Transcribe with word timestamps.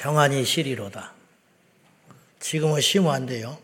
평안이 0.00 0.46
시리로다. 0.46 1.12
지금은 2.38 2.80
쉬면 2.80 3.12
안 3.14 3.26
돼요. 3.26 3.58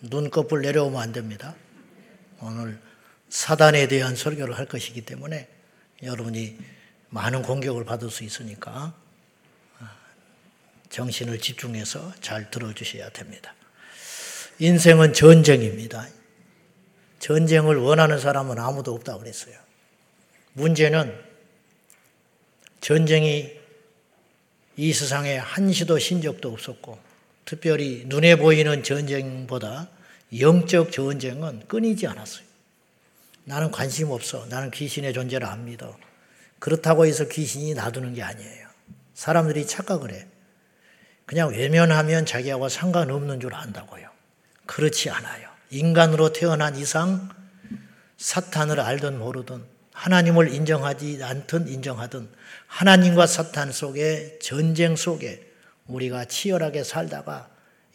눈꺼풀 0.00 0.62
내려오면 0.62 1.02
안 1.02 1.12
됩니다. 1.12 1.54
오늘 2.40 2.80
사단에 3.28 3.88
대한 3.88 4.16
설교를 4.16 4.56
할 4.56 4.64
것이기 4.64 5.02
때문에 5.02 5.50
여러분이 6.02 6.56
많은 7.10 7.42
공격을 7.42 7.84
받을 7.84 8.08
수 8.08 8.24
있으니까 8.24 8.94
정신을 10.88 11.40
집중해서 11.40 12.14
잘 12.22 12.50
들어주셔야 12.50 13.10
됩니다. 13.10 13.54
인생은 14.60 15.12
전쟁입니다. 15.12 16.08
전쟁을 17.18 17.76
원하는 17.76 18.18
사람은 18.18 18.58
아무도 18.58 18.94
없다고 18.94 19.20
그랬어요. 19.20 19.56
문제는 20.54 21.22
전쟁이 22.80 23.63
이 24.76 24.92
세상에 24.92 25.36
한시도 25.36 25.98
신 25.98 26.20
적도 26.22 26.52
없었고, 26.52 26.98
특별히 27.44 28.04
눈에 28.06 28.36
보이는 28.36 28.82
전쟁보다 28.82 29.88
영적 30.38 30.92
전쟁은 30.92 31.68
끊이지 31.68 32.06
않았어요. 32.06 32.44
나는 33.44 33.70
관심 33.70 34.10
없어. 34.10 34.46
나는 34.46 34.70
귀신의 34.70 35.12
존재를 35.12 35.46
안 35.46 35.64
믿어. 35.64 35.96
그렇다고 36.58 37.06
해서 37.06 37.28
귀신이 37.28 37.74
놔두는 37.74 38.14
게 38.14 38.22
아니에요. 38.22 38.66
사람들이 39.12 39.66
착각을 39.66 40.12
해. 40.12 40.26
그냥 41.26 41.50
외면하면 41.50 42.26
자기하고 42.26 42.68
상관없는 42.68 43.40
줄 43.40 43.54
안다고요. 43.54 44.08
그렇지 44.66 45.10
않아요. 45.10 45.48
인간으로 45.70 46.32
태어난 46.32 46.76
이상 46.76 47.28
사탄을 48.16 48.80
알든 48.80 49.18
모르든 49.18 49.64
하나님을 49.92 50.52
인정하지 50.52 51.22
않든 51.22 51.68
인정하든 51.68 52.28
하나님과 52.74 53.28
사탄 53.28 53.70
속에 53.70 54.40
전쟁 54.40 54.96
속에 54.96 55.46
우리가 55.86 56.24
치열하게 56.24 56.82
살다가 56.82 57.48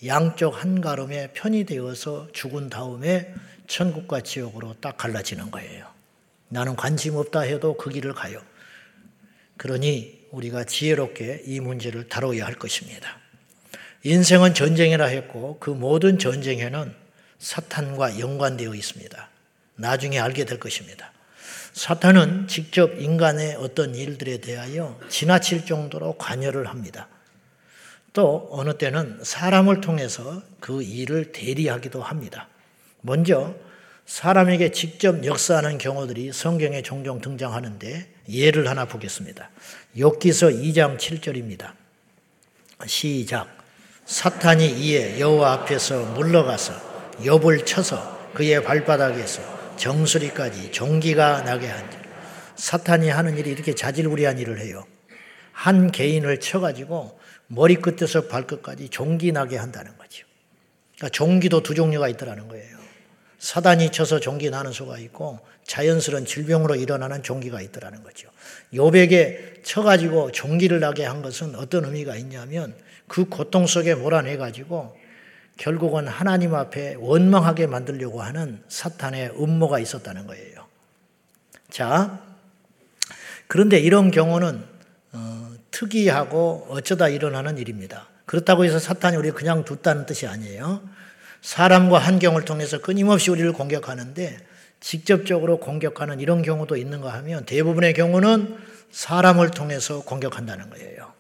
양쪽 0.06 0.52
한 0.52 0.80
가름에 0.80 1.34
편이 1.34 1.66
되어서 1.66 2.30
죽은 2.32 2.70
다음에 2.70 3.34
천국과 3.68 4.22
지옥으로 4.22 4.76
딱 4.80 4.96
갈라지는 4.96 5.52
거예요. 5.52 5.86
나는 6.48 6.78
관심 6.78 7.18
없다 7.18 7.42
해도 7.42 7.76
그 7.76 7.90
길을 7.90 8.14
가요. 8.14 8.42
그러니 9.58 10.28
우리가 10.32 10.64
지혜롭게 10.64 11.44
이 11.46 11.60
문제를 11.60 12.08
다뤄야 12.08 12.46
할 12.46 12.56
것입니다. 12.56 13.20
인생은 14.04 14.54
전쟁이라 14.54 15.08
했고 15.08 15.58
그 15.60 15.72
모든 15.72 16.18
전쟁에는 16.18 16.96
사탄과 17.38 18.18
연관되어 18.18 18.74
있습니다. 18.74 19.30
나중에 19.76 20.20
알게 20.20 20.46
될 20.46 20.58
것입니다. 20.58 21.12
사탄은 21.80 22.50
직접 22.50 23.00
인간의 23.00 23.56
어떤 23.56 23.96
일들에 23.96 24.40
대하여 24.40 25.00
지나칠 25.08 25.66
정도로 25.66 26.18
관여를 26.18 26.68
합니다. 26.68 27.08
또 28.12 28.50
어느 28.52 28.78
때는 28.78 29.20
사람을 29.24 29.80
통해서 29.80 30.42
그 30.60 30.84
일을 30.84 31.32
대리하기도 31.32 32.04
합니다. 32.04 32.50
먼저 33.00 33.56
사람에게 34.06 34.74
직접 34.74 35.24
역사하는 35.24 35.78
경우들이 35.78 36.34
성경에 36.34 36.82
종종 36.82 37.22
등장하는데 37.22 38.14
예를 38.30 38.68
하나 38.68 38.84
보겠습니다. 38.84 39.50
욥기서 39.96 40.62
2장 40.62 40.98
7절입니다. 40.98 41.72
시작. 42.88 43.48
사탄이 44.04 44.68
이에 44.68 45.18
여호와 45.22 45.54
앞에서 45.54 46.04
물러가서 46.08 46.74
욥을 47.22 47.66
쳐서 47.66 48.32
그의 48.34 48.62
발바닥에서 48.66 49.59
정수리까지 49.80 50.72
종기가 50.72 51.42
나게 51.42 51.68
한지 51.68 51.98
사탄이 52.56 53.10
하는 53.10 53.38
일이 53.38 53.50
이렇게 53.50 53.74
자질구리한 53.74 54.38
일을 54.38 54.60
해요. 54.60 54.86
한 55.54 55.92
개인을 55.92 56.40
쳐가지고 56.40 57.18
머리끝에서 57.48 58.28
발끝까지 58.28 58.90
종기 58.90 59.32
나게 59.32 59.58
한다는 59.58 59.98
거죠. 59.98 60.26
그러니까 60.96 61.10
종기도 61.10 61.64
두 61.64 61.74
종류가 61.74 62.10
있더라는 62.10 62.48
거예요. 62.50 62.78
사단이 63.40 63.92
쳐서 63.92 64.20
종기 64.20 64.50
나는 64.50 64.74
수가 64.74 65.00
있고 65.00 65.40
자연스러운 65.64 66.26
질병으로 66.26 66.76
일어나는 66.76 67.24
종기가 67.24 67.62
있더라는 67.62 68.04
거죠. 68.04 68.30
요백에 68.76 69.62
쳐가지고 69.64 70.34
종기를 70.34 70.82
나게 70.82 71.06
한 71.06 71.22
것은 71.22 71.56
어떤 71.56 71.86
의미가 71.86 72.18
있냐면 72.18 72.76
그 73.08 73.26
고통 73.26 73.66
속에 73.66 73.96
몰아내 73.96 74.36
가지고 74.36 74.99
결국은 75.60 76.08
하나님 76.08 76.56
앞에 76.56 76.96
원망하게 77.00 77.68
만들려고 77.68 78.22
하는 78.22 78.64
사탄의 78.70 79.34
음모가 79.38 79.80
있었다는 79.80 80.26
거예요. 80.26 80.66
자, 81.70 82.22
그런데 83.48 83.78
이런 83.78 84.10
경우는 84.10 84.64
어, 85.12 85.52
특이하고 85.70 86.68
어쩌다 86.70 87.10
일어나는 87.10 87.58
일입니다. 87.58 88.08
그렇다고 88.26 88.64
해서 88.64 88.80
사탄이 88.80 89.18
우리 89.18 89.32
그냥 89.32 89.66
뒀다는 89.66 90.06
뜻이 90.06 90.28
아니에요. 90.28 90.82
사람과 91.42 92.00
환경을 92.00 92.46
통해서 92.46 92.80
끊임없이 92.80 93.30
우리를 93.30 93.52
공격하는데 93.52 94.38
직접적으로 94.80 95.60
공격하는 95.60 96.22
이런 96.22 96.42
경우도 96.42 96.78
있는가 96.78 97.12
하면 97.16 97.44
대부분의 97.44 97.96
경우는 97.96 98.56
사람을 98.92 99.52
통해서 99.52 100.04
공격한다는 100.04 100.70
거예요. 100.70 101.12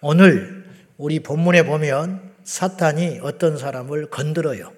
오늘 0.00 0.64
우리 0.96 1.20
본문에 1.20 1.64
보면 1.64 2.27
사탄이 2.48 3.20
어떤 3.22 3.58
사람을 3.58 4.08
건드려요. 4.08 4.72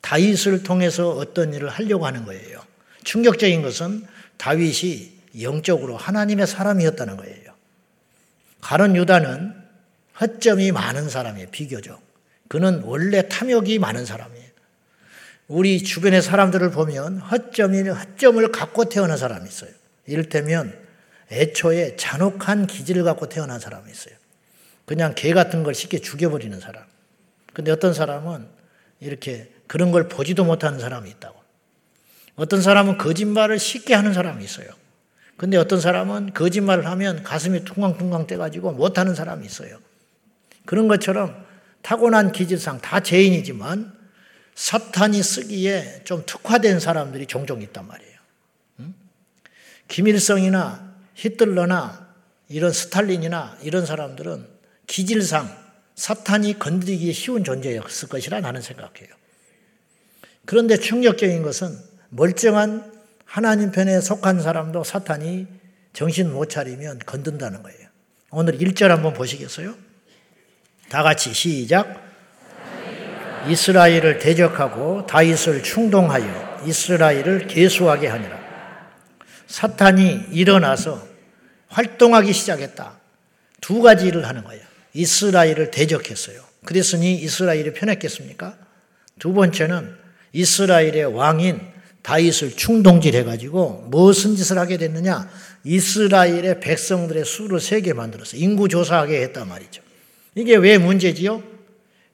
다윗을 0.00 0.64
통해서 0.64 1.10
어떤 1.10 1.54
일을 1.54 1.68
하려고 1.68 2.04
하는 2.04 2.24
거예요. 2.24 2.60
충격적인 3.04 3.62
것은 3.62 4.04
다윗이 4.38 5.12
영적으로 5.40 5.96
하나님의 5.96 6.48
사람이었다는 6.48 7.16
거예요. 7.16 7.52
가론 8.60 8.96
유다는 8.96 9.54
허점이 10.20 10.72
많은 10.72 11.08
사람이에요, 11.08 11.48
비교적. 11.52 12.02
그는 12.48 12.82
원래 12.82 13.28
탐욕이 13.28 13.78
많은 13.78 14.04
사람이에요. 14.04 14.48
우리 15.46 15.80
주변의 15.84 16.22
사람들을 16.22 16.72
보면 16.72 17.18
허점이, 17.18 17.88
허점을 17.88 18.50
갖고 18.50 18.86
태어난 18.86 19.16
사람이 19.16 19.48
있어요. 19.48 19.70
이를테면 20.06 20.76
애초에 21.30 21.94
잔혹한 21.96 22.66
기질을 22.66 23.04
갖고 23.04 23.28
태어난 23.28 23.60
사람이 23.60 23.88
있어요. 23.92 24.14
그냥 24.86 25.14
개 25.14 25.32
같은 25.32 25.62
걸 25.62 25.72
쉽게 25.72 26.00
죽여버리는 26.00 26.58
사람. 26.58 26.91
근데 27.52 27.70
어떤 27.70 27.94
사람은 27.94 28.46
이렇게 29.00 29.52
그런 29.66 29.90
걸 29.90 30.08
보지도 30.08 30.44
못하는 30.44 30.78
사람이 30.78 31.10
있다고. 31.10 31.40
어떤 32.36 32.62
사람은 32.62 32.98
거짓말을 32.98 33.58
쉽게 33.58 33.94
하는 33.94 34.12
사람이 34.12 34.42
있어요. 34.44 34.68
근데 35.36 35.56
어떤 35.56 35.80
사람은 35.80 36.34
거짓말을 36.34 36.86
하면 36.86 37.22
가슴이 37.22 37.64
퉁강퉁강 37.64 38.26
떼가지고 38.26 38.72
못하는 38.72 39.14
사람이 39.14 39.44
있어요. 39.44 39.78
그런 40.64 40.88
것처럼 40.88 41.44
타고난 41.82 42.32
기질상 42.32 42.80
다 42.80 43.00
죄인이지만 43.00 43.92
사탄이 44.54 45.22
쓰기에 45.22 46.02
좀 46.04 46.22
특화된 46.24 46.78
사람들이 46.78 47.26
종종 47.26 47.60
있단 47.62 47.86
말이에요. 47.86 48.12
김일성이나 49.88 50.94
히틀러나 51.14 52.14
이런 52.48 52.72
스탈린이나 52.72 53.58
이런 53.62 53.84
사람들은 53.84 54.46
기질상 54.86 55.61
사탄이 55.94 56.58
건드리기 56.58 57.12
쉬운 57.12 57.44
존재였을 57.44 58.08
것이라 58.08 58.40
나는 58.40 58.60
생각해요. 58.62 59.08
그런데 60.44 60.76
충격적인 60.76 61.42
것은 61.42 61.76
멀쩡한 62.10 62.92
하나님 63.24 63.70
편에 63.72 64.00
속한 64.00 64.40
사람도 64.40 64.84
사탄이 64.84 65.46
정신 65.92 66.32
못 66.32 66.50
차리면 66.50 67.00
건든다는 67.06 67.62
거예요. 67.62 67.88
오늘 68.30 68.58
1절 68.58 68.88
한번 68.88 69.12
보시겠어요? 69.12 69.74
다 70.88 71.02
같이 71.02 71.32
시작. 71.32 72.02
이스라엘을 73.48 74.18
대적하고 74.18 75.06
다윗을 75.06 75.62
충동하여 75.62 76.62
이스라엘을 76.66 77.46
계수하게 77.46 78.08
하니라. 78.08 78.38
사탄이 79.46 80.28
일어나서 80.30 81.06
활동하기 81.68 82.32
시작했다. 82.32 82.98
두 83.60 83.80
가지 83.80 84.06
일을 84.06 84.26
하는 84.26 84.44
거예요. 84.44 84.71
이스라엘을 84.94 85.70
대적했어요. 85.70 86.42
그랬으니 86.64 87.14
이스라엘이 87.14 87.72
편했겠습니까? 87.72 88.56
두 89.18 89.32
번째는 89.32 89.94
이스라엘의 90.32 91.14
왕인 91.14 91.60
다윗을 92.02 92.56
충동질 92.56 93.14
해가지고 93.14 93.86
무슨 93.88 94.36
짓을 94.36 94.58
하게 94.58 94.76
됐느냐? 94.76 95.30
이스라엘의 95.64 96.60
백성들의 96.60 97.24
수를 97.24 97.60
세게 97.60 97.92
만들어서 97.92 98.36
인구 98.36 98.68
조사하게 98.68 99.22
했단 99.22 99.48
말이죠. 99.48 99.82
이게 100.34 100.56
왜 100.56 100.78
문제지요? 100.78 101.42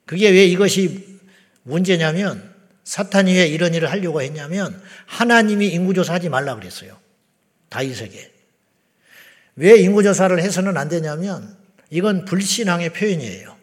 그게 0.05 0.29
왜 0.29 0.45
이것이 0.45 1.19
문제냐면 1.63 2.53
사탄이 2.83 3.33
왜 3.33 3.47
이런 3.47 3.73
일을 3.73 3.91
하려고 3.91 4.21
했냐면 4.21 4.81
하나님이 5.05 5.67
인구조사하지 5.67 6.29
말라 6.29 6.55
그랬어요. 6.55 6.97
다윗에게. 7.69 8.31
왜 9.55 9.77
인구조사를 9.77 10.39
해서는 10.39 10.77
안 10.77 10.89
되냐면 10.89 11.58
이건 11.89 12.25
불신앙의 12.25 12.91
표현이에요. 12.93 13.55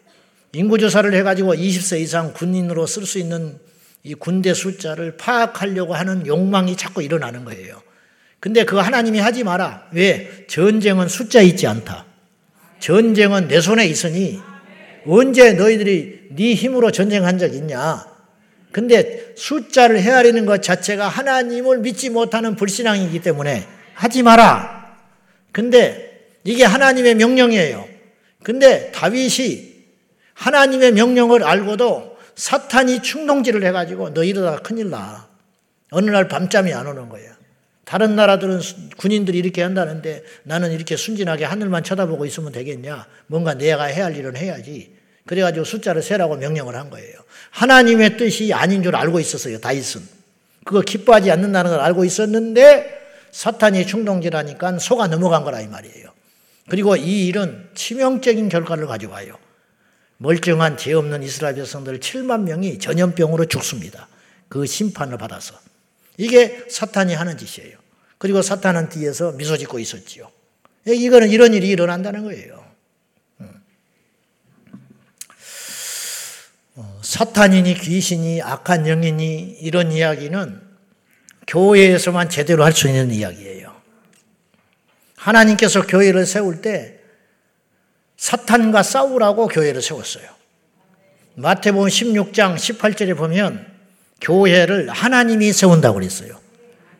인구조사를 0.53 1.13
해가지고 1.13 1.53
20세 1.53 1.99
이상 2.01 2.33
군인으로 2.33 2.85
쓸 2.87 3.05
수 3.05 3.19
있는 3.19 3.59
이 4.03 4.13
군대 4.13 4.53
숫자를 4.53 5.17
파악하려고 5.17 5.93
하는 5.93 6.25
욕망이 6.25 6.75
자꾸 6.75 7.03
일어나는 7.03 7.45
거예요. 7.45 7.81
근데 8.39 8.63
그거 8.63 8.81
하나님이 8.81 9.19
하지 9.19 9.43
마라. 9.43 9.87
왜? 9.91 10.45
전쟁은 10.47 11.07
숫자 11.07 11.41
있지 11.41 11.67
않다. 11.67 12.05
전쟁은 12.79 13.47
내 13.47 13.59
손에 13.59 13.85
있으니 13.85 14.39
언제 15.05 15.53
너희들이 15.53 16.29
네 16.31 16.53
힘으로 16.53 16.91
전쟁한 16.91 17.37
적 17.37 17.53
있냐? 17.53 18.05
근데 18.71 19.33
숫자를 19.35 19.99
헤아리는 19.99 20.45
것 20.45 20.61
자체가 20.61 21.07
하나님을 21.07 21.79
믿지 21.79 22.09
못하는 22.09 22.55
불신앙이기 22.55 23.21
때문에 23.21 23.65
하지 23.93 24.21
마라. 24.21 24.95
근데 25.51 26.27
이게 26.43 26.63
하나님의 26.63 27.15
명령이에요. 27.15 27.96
근데 28.47 28.93
다윗이 28.93 29.73
하나님의 30.33 30.93
명령을 30.93 31.43
알고도 31.43 32.17
사탄이 32.35 33.01
충동질을 33.01 33.61
해가지고 33.65 34.13
너 34.13 34.23
이러다가 34.23 34.59
큰일 34.59 34.89
나. 34.89 35.27
어느 35.91 36.09
날 36.09 36.29
밤잠이 36.29 36.73
안 36.73 36.87
오는 36.87 37.09
거예요. 37.09 37.29
다른 37.83 38.15
나라들은 38.15 38.61
군인들이 38.95 39.37
이렇게 39.37 39.61
한다는데 39.63 40.23
나는 40.43 40.71
이렇게 40.71 40.95
순진하게 40.95 41.43
하늘만 41.43 41.83
쳐다보고 41.83 42.25
있으면 42.25 42.53
되겠냐? 42.53 43.05
뭔가 43.25 43.53
내가 43.53 43.83
해야 43.83 44.05
할 44.05 44.15
일은 44.15 44.37
해야지. 44.37 44.95
그래가지고 45.25 45.65
숫자를 45.65 46.01
세라고 46.01 46.37
명령을 46.37 46.73
한 46.77 46.89
거예요. 46.89 47.15
하나님의 47.49 48.15
뜻이 48.15 48.53
아닌 48.53 48.81
줄 48.81 48.95
알고 48.95 49.19
있었어요, 49.19 49.59
다윗은. 49.59 50.01
그거 50.63 50.79
기뻐하지 50.79 51.31
않는다는 51.31 51.71
걸 51.71 51.81
알고 51.81 52.05
있었는데 52.05 52.97
사탄이 53.29 53.85
충동질하니까 53.85 54.79
속아 54.79 55.07
넘어간 55.07 55.43
거라 55.43 55.59
이 55.59 55.67
말이에요. 55.67 56.15
그리고 56.69 56.95
이 56.95 57.27
일은 57.27 57.69
치명적인 57.73 58.49
결과를 58.49 58.87
가져와요. 58.87 59.37
멀쩡한 60.17 60.77
죄 60.77 60.93
없는 60.93 61.23
이스라엘 61.23 61.55
백성들 61.55 61.99
7만 61.99 62.41
명이 62.41 62.79
전염병으로 62.79 63.45
죽습니다. 63.45 64.07
그 64.49 64.65
심판을 64.65 65.17
받아서. 65.17 65.55
이게 66.17 66.65
사탄이 66.69 67.13
하는 67.13 67.37
짓이에요. 67.37 67.77
그리고 68.17 68.41
사탄은 68.41 68.89
뒤에서 68.89 69.33
미소 69.33 69.55
짓고 69.57 69.79
있었지요. 69.79 70.29
이거는 70.87 71.29
이런 71.29 71.53
일이 71.53 71.69
일어난다는 71.69 72.23
거예요. 72.23 72.65
음. 73.41 73.61
어, 76.75 76.99
사탄이니 77.03 77.75
귀신이 77.75 78.41
악한 78.41 78.87
영이니 78.87 79.57
이런 79.61 79.91
이야기는 79.91 80.61
교회에서만 81.47 82.29
제대로 82.29 82.63
할 82.63 82.73
수 82.73 82.87
있는 82.87 83.11
이야기예요. 83.11 83.56
하나님께서 85.27 85.85
교회를 85.85 86.25
세울 86.25 86.61
때 86.61 86.95
사탄과 88.15 88.81
싸우라고 88.81 89.47
교회를 89.47 89.81
세웠어요. 89.81 90.25
마태복음 91.35 91.89
16장 91.89 92.55
18절에 92.55 93.15
보면 93.15 93.65
교회를 94.21 94.89
하나님이 94.89 95.51
세운다고 95.51 95.95
그랬어요. 95.95 96.39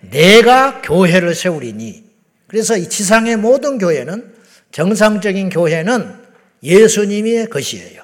내가 0.02 0.82
교회를 0.82 1.34
세우리니. 1.34 2.04
그래서 2.48 2.78
이 2.78 2.88
지상의 2.88 3.38
모든 3.38 3.78
교회는 3.78 4.36
정상적인 4.72 5.50
교회는 5.50 6.14
예수님의 6.62 7.50
것이에요. 7.50 8.04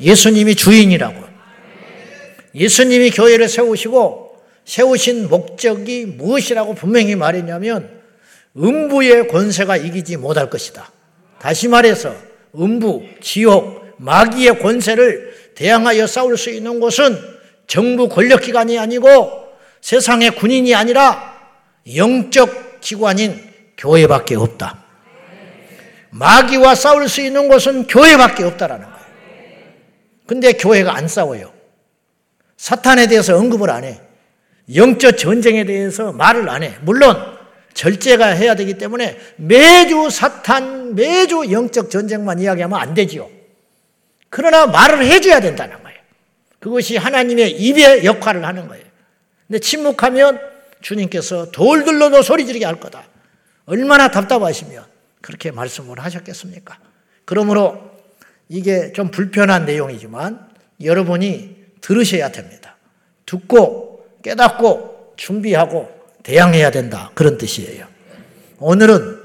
예수님이 0.00 0.54
주인이라고. 0.54 1.28
예수님이 2.54 3.10
교회를 3.10 3.48
세우시고 3.48 4.38
세우신 4.64 5.28
목적이 5.28 6.06
무엇이라고 6.06 6.74
분명히 6.74 7.16
말했냐면 7.16 7.97
음부의 8.58 9.28
권세가 9.28 9.76
이기지 9.76 10.16
못할 10.16 10.50
것이다. 10.50 10.90
다시 11.38 11.68
말해서 11.68 12.14
음부, 12.54 13.04
지옥, 13.20 13.94
마귀의 13.98 14.58
권세를 14.58 15.52
대항하여 15.54 16.06
싸울 16.06 16.36
수 16.36 16.50
있는 16.50 16.80
곳은 16.80 17.18
정부 17.66 18.08
권력기관이 18.08 18.78
아니고 18.78 19.48
세상의 19.80 20.32
군인이 20.32 20.74
아니라 20.74 21.36
영적 21.94 22.80
기관인 22.80 23.40
교회밖에 23.76 24.34
없다. 24.34 24.84
마귀와 26.10 26.74
싸울 26.74 27.08
수 27.08 27.20
있는 27.20 27.48
곳은 27.48 27.86
교회밖에 27.86 28.44
없다라는 28.44 28.84
거예요. 28.84 28.98
근데 30.26 30.52
교회가 30.52 30.94
안 30.96 31.06
싸워요. 31.06 31.52
사탄에 32.56 33.06
대해서 33.06 33.36
언급을 33.36 33.70
안 33.70 33.84
해. 33.84 34.00
영적 34.74 35.16
전쟁에 35.16 35.64
대해서 35.64 36.12
말을 36.12 36.48
안 36.48 36.62
해. 36.62 36.74
물론 36.82 37.37
절제가 37.74 38.26
해야 38.26 38.54
되기 38.54 38.74
때문에 38.74 39.18
매주 39.36 40.10
사탄, 40.10 40.94
매주 40.94 41.50
영적 41.50 41.90
전쟁만 41.90 42.40
이야기하면 42.40 42.78
안 42.78 42.94
되지요. 42.94 43.28
그러나 44.30 44.66
말을 44.66 45.04
해줘야 45.04 45.40
된다는 45.40 45.82
거예요. 45.82 45.98
그것이 46.58 46.96
하나님의 46.96 47.52
입의 47.52 48.04
역할을 48.04 48.44
하는 48.44 48.68
거예요. 48.68 48.84
근데 49.46 49.58
침묵하면 49.60 50.40
주님께서 50.80 51.50
돌들로도 51.50 52.22
소리 52.22 52.46
지르게 52.46 52.64
할 52.64 52.80
거다. 52.80 53.04
얼마나 53.66 54.10
답답하시면 54.10 54.84
그렇게 55.20 55.50
말씀을 55.50 56.00
하셨겠습니까? 56.00 56.78
그러므로 57.24 57.90
이게 58.48 58.92
좀 58.92 59.10
불편한 59.10 59.66
내용이지만 59.66 60.48
여러분이 60.82 61.56
들으셔야 61.80 62.30
됩니다. 62.30 62.76
듣고 63.26 64.06
깨닫고 64.22 65.14
준비하고 65.16 65.97
대항해야 66.28 66.70
된다. 66.70 67.10
그런 67.14 67.38
뜻이에요. 67.38 67.86
오늘은 68.58 69.18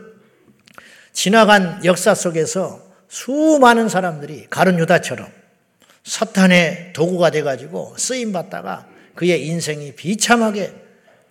지나간 1.12 1.84
역사 1.84 2.16
속에서 2.16 2.82
수많은 3.10 3.90
사람들이 3.90 4.48
가른 4.50 4.80
유다처럼 4.80 5.28
사탄의 6.06 6.94
도구가 6.94 7.32
돼가지고 7.32 7.96
쓰임받다가 7.98 8.88
그의 9.16 9.46
인생이 9.46 9.96
비참하게 9.96 10.74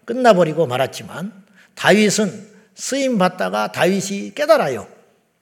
끝나버리고 0.04 0.66
말았지만 0.66 1.32
다윗은 1.74 2.48
쓰임받다가 2.74 3.72
다윗이 3.72 4.34
깨달아요. 4.34 4.86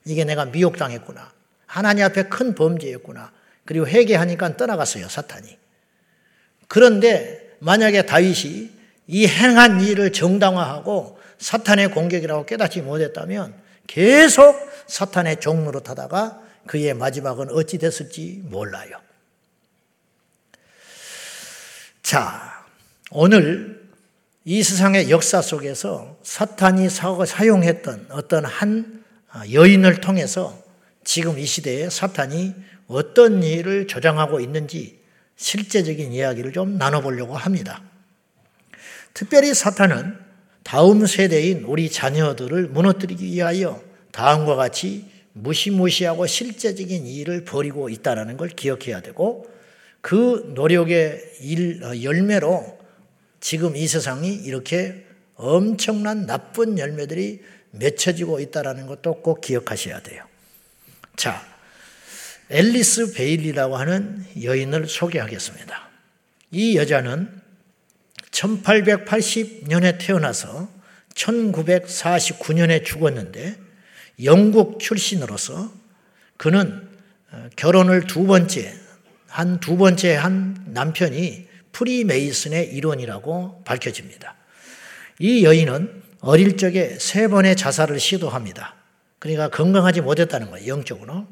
이게 0.05 0.25
내가 0.25 0.44
미혹당했구나. 0.44 1.32
하나님 1.67 2.05
앞에 2.05 2.25
큰 2.25 2.55
범죄였구나. 2.55 3.32
그리고 3.65 3.87
회개하니까 3.88 4.56
떠나갔어요, 4.56 5.09
사탄이. 5.09 5.59
그런데 6.69 7.56
만약에 7.59 8.06
다윗이 8.06 8.80
이 9.11 9.27
행한 9.27 9.81
일을 9.81 10.12
정당화하고 10.12 11.19
사탄의 11.39 11.91
공격이라고 11.91 12.47
깨닫지 12.47 12.81
못했다면 12.81 13.55
계속 13.89 14.55
사탄의 14.87 15.41
종로로 15.41 15.81
타다가 15.81 16.41
그의 16.67 16.95
마지막은 16.95 17.51
어찌 17.51 17.79
됐을지 17.79 18.41
몰라요. 18.45 19.01
자, 22.05 22.65
오늘 23.11 23.83
이 24.45 24.62
세상의 24.62 25.11
역사 25.11 25.43
속에서 25.43 26.17
사탄이 26.23 26.89
사용했던 26.89 28.06
어떤 28.11 28.45
한 28.45 29.05
여인을 29.53 30.01
통해서 30.01 30.56
지금 31.03 31.37
이 31.37 31.47
시대에 31.47 31.91
사탄이 31.91 32.55
어떤 32.87 33.43
일을 33.43 33.89
조장하고 33.89 34.39
있는지 34.39 35.01
실제적인 35.34 36.13
이야기를 36.13 36.53
좀 36.53 36.79
나눠보려고 36.79 37.37
합니다. 37.37 37.90
특별히 39.14 39.55
사탄은 39.55 40.17
다음 40.62 41.06
세대인 41.06 41.64
우리 41.64 41.90
자녀들을 41.90 42.69
무너뜨리기 42.69 43.24
위하여 43.26 43.82
다음과 44.12 44.56
같이 44.56 45.10
무시무시하고 45.32 46.26
실제적인 46.26 47.06
일을 47.06 47.44
벌이고 47.44 47.88
있다는 47.88 48.36
걸 48.36 48.48
기억해야 48.48 49.00
되고 49.00 49.50
그 50.00 50.52
노력의 50.55 51.22
일, 51.40 51.82
어, 51.84 52.02
열매로 52.02 52.79
지금 53.40 53.76
이 53.76 53.86
세상이 53.86 54.34
이렇게 54.34 55.06
엄청난 55.34 56.26
나쁜 56.26 56.79
열매들이 56.79 57.40
맺혀지고 57.72 58.40
있다는 58.40 58.86
것도 58.86 59.22
꼭 59.22 59.40
기억하셔야 59.40 60.00
돼요. 60.02 60.24
자, 61.17 61.43
앨리스 62.50 63.14
베일리라고 63.14 63.76
하는 63.76 64.24
여인을 64.43 64.88
소개하겠습니다. 64.88 65.88
이 66.50 66.76
여자는 66.76 67.40
1880년에 68.31 69.99
태어나서 69.99 70.69
1949년에 71.15 72.84
죽었는데 72.84 73.56
영국 74.25 74.81
출신으로서 74.81 75.72
그는 76.37 76.89
어, 77.32 77.49
결혼을 77.56 78.06
두 78.06 78.27
번째 78.27 78.75
한 79.31 79.60
두 79.60 79.77
번째 79.77 80.17
한 80.17 80.56
남편이 80.67 81.49
프리메이슨의 81.72 82.75
일원이라고 82.75 83.63
밝혀집니다. 83.65 84.34
이 85.20 85.44
여인은 85.44 86.03
어릴 86.20 86.56
적에 86.56 86.96
세 86.99 87.29
번의 87.29 87.56
자살을 87.56 88.01
시도합니다. 88.01 88.75
그러니까 89.20 89.49
건강하지 89.49 90.01
못했다는 90.01 90.51
거예요, 90.51 90.67
영적으로. 90.67 91.27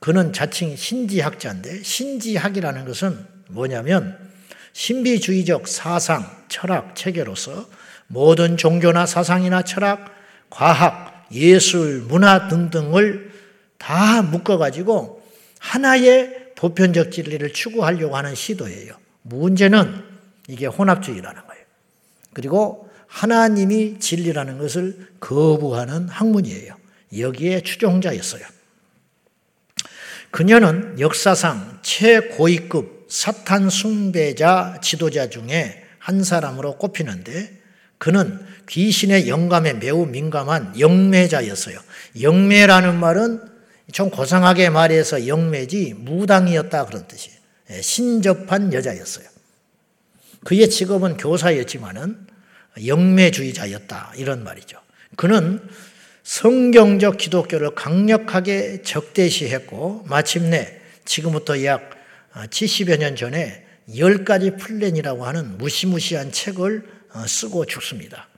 그는 0.00 0.32
자칭 0.32 0.74
신지학자인데, 0.76 1.82
신지학이라는 1.82 2.84
것은 2.84 3.24
뭐냐면, 3.48 4.18
신비주의적 4.72 5.66
사상, 5.68 6.24
철학, 6.48 6.94
체계로서 6.96 7.68
모든 8.06 8.56
종교나 8.56 9.06
사상이나 9.06 9.62
철학, 9.62 10.14
과학, 10.50 11.26
예술, 11.32 12.02
문화 12.02 12.48
등등을 12.48 13.32
다 13.76 14.22
묶어가지고 14.22 15.22
하나의 15.58 16.52
보편적 16.56 17.12
진리를 17.12 17.52
추구하려고 17.52 18.16
하는 18.16 18.34
시도예요. 18.34 18.94
문제는 19.22 20.04
이게 20.48 20.66
혼합주의라는 20.66 21.46
거예요. 21.46 21.64
그리고 22.32 22.88
하나님이 23.06 23.98
진리라는 23.98 24.58
것을 24.58 25.08
거부하는 25.20 26.08
학문이에요. 26.08 26.74
여기에 27.16 27.62
추종자였어요. 27.62 28.42
그녀는 30.30 30.98
역사상 31.00 31.78
최고위급 31.82 32.97
사탄 33.08 33.70
숭배자 33.70 34.80
지도자 34.82 35.30
중에 35.30 35.82
한 35.98 36.22
사람으로 36.22 36.76
꼽히는데 36.76 37.58
그는 37.98 38.38
귀신의 38.68 39.28
영감에 39.28 39.74
매우 39.74 40.06
민감한 40.06 40.78
영매자였어요. 40.78 41.78
영매라는 42.20 42.98
말은 42.98 43.42
좀 43.92 44.10
고상하게 44.10 44.70
말해서 44.70 45.26
영매지 45.26 45.94
무당이었다 45.96 46.86
그런 46.86 47.08
뜻이에요. 47.08 47.38
예, 47.70 47.82
신접한 47.82 48.72
여자였어요. 48.72 49.26
그의 50.44 50.70
직업은 50.70 51.16
교사였지만은 51.16 52.26
영매주의자였다 52.86 54.12
이런 54.16 54.44
말이죠. 54.44 54.78
그는 55.16 55.60
성경적 56.22 57.16
기독교를 57.16 57.74
강력하게 57.74 58.82
적대시했고 58.82 60.04
마침내 60.08 60.80
지금부터 61.04 61.64
약 61.64 61.97
70여 62.32 62.98
년 62.98 63.16
전에 63.16 63.64
열 63.96 64.24
가지 64.24 64.52
플랜이라고 64.52 65.24
하는 65.24 65.58
무시무시한 65.58 66.30
책을 66.30 66.86
어, 67.14 67.26
쓰고 67.26 67.64
죽습니다. 67.64 68.28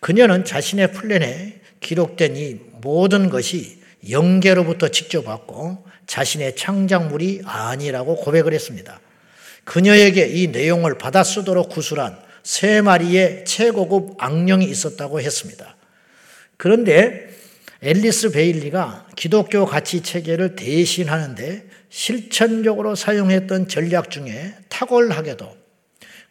그녀는 0.00 0.44
자신의 0.44 0.92
플랜에 0.92 1.60
기록된 1.80 2.36
이 2.36 2.60
모든 2.82 3.30
것이 3.30 3.80
영계로부터 4.08 4.88
직접 4.88 5.26
왔고 5.26 5.84
자신의 6.06 6.56
창작물이 6.56 7.42
아니라고 7.44 8.16
고백을 8.16 8.52
했습니다. 8.52 9.00
그녀에게 9.64 10.26
이 10.26 10.48
내용을 10.48 10.98
받아 10.98 11.22
쓰도록 11.22 11.70
구술한 11.70 12.18
세 12.42 12.80
마리의 12.80 13.44
최고급 13.44 14.16
악령이 14.18 14.64
있었다고 14.64 15.20
했습니다. 15.20 15.76
그런데 16.56 17.30
앨리스 17.82 18.32
베일리가 18.32 19.08
기독교 19.16 19.64
가치 19.64 20.02
체계를 20.02 20.56
대신하는데 20.56 21.69
실천적으로 21.90 22.94
사용했던 22.94 23.68
전략 23.68 24.10
중에 24.10 24.54
탁월하게도 24.68 25.56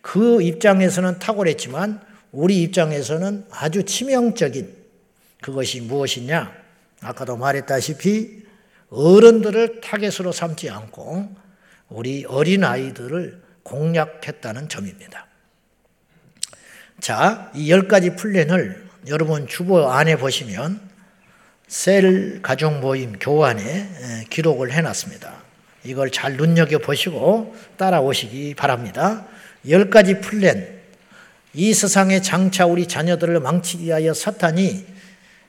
그 0.02 0.42
입장에서는 0.42 1.20
탁월했지만 1.20 2.02
우리 2.32 2.62
입장에서는 2.64 3.46
아주 3.52 3.84
치명적인 3.84 4.74
그것이 5.42 5.82
무엇이냐? 5.82 6.54
아까도 7.02 7.38
말했다시피 7.38 8.44
어른들을 8.90 9.82
타겟으로 9.82 10.32
삼지 10.32 10.70
않고 10.70 11.36
우리 11.90 12.26
어린 12.26 12.64
아이들을 12.64 13.42
공략했다는 13.64 14.70
점입니다. 14.70 15.28
자, 17.00 17.52
이 17.56 17.70
열 17.70 17.88
가지 17.88 18.16
플랜을 18.16 18.88
여러분 19.08 19.48
주보 19.48 19.90
안에 19.90 20.18
보시면 20.18 20.82
셀 21.68 22.42
가족 22.42 22.80
모임 22.80 23.18
교안에 23.20 24.26
기록을 24.30 24.72
해놨습니다. 24.72 25.49
이걸 25.84 26.12
잘 26.12 26.38
눈여겨보시고 26.38 27.56
따라오시기 27.78 28.56
바랍니다. 28.56 29.26
열 29.68 29.90
가지 29.90 30.20
플랜. 30.20 30.80
이 31.54 31.74
세상의 31.74 32.22
장차 32.22 32.66
우리 32.66 32.88
자녀들을 32.88 33.40
망치기 33.40 33.86
위하여 33.86 34.14
사탄이 34.14 34.86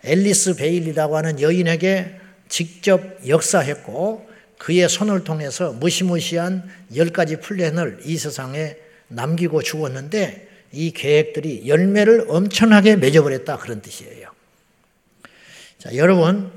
앨리스 0.04 0.56
베일리라고 0.56 1.16
하는 1.16 1.40
여인에게 1.40 2.18
직접 2.48 3.02
역사했고 3.26 4.28
그의 4.58 4.88
손을 4.88 5.24
통해서 5.24 5.72
무시무시한 5.72 6.68
열 6.94 7.10
가지 7.10 7.36
플랜을 7.36 8.00
이 8.04 8.16
세상에 8.16 8.76
남기고 9.08 9.62
죽었는데 9.62 10.48
이 10.72 10.92
계획들이 10.92 11.66
열매를 11.66 12.26
엄청나게 12.28 12.96
맺어버렸다 12.96 13.58
그런 13.58 13.82
뜻이에요. 13.82 14.30
자, 15.78 15.94
여러분, 15.96 16.50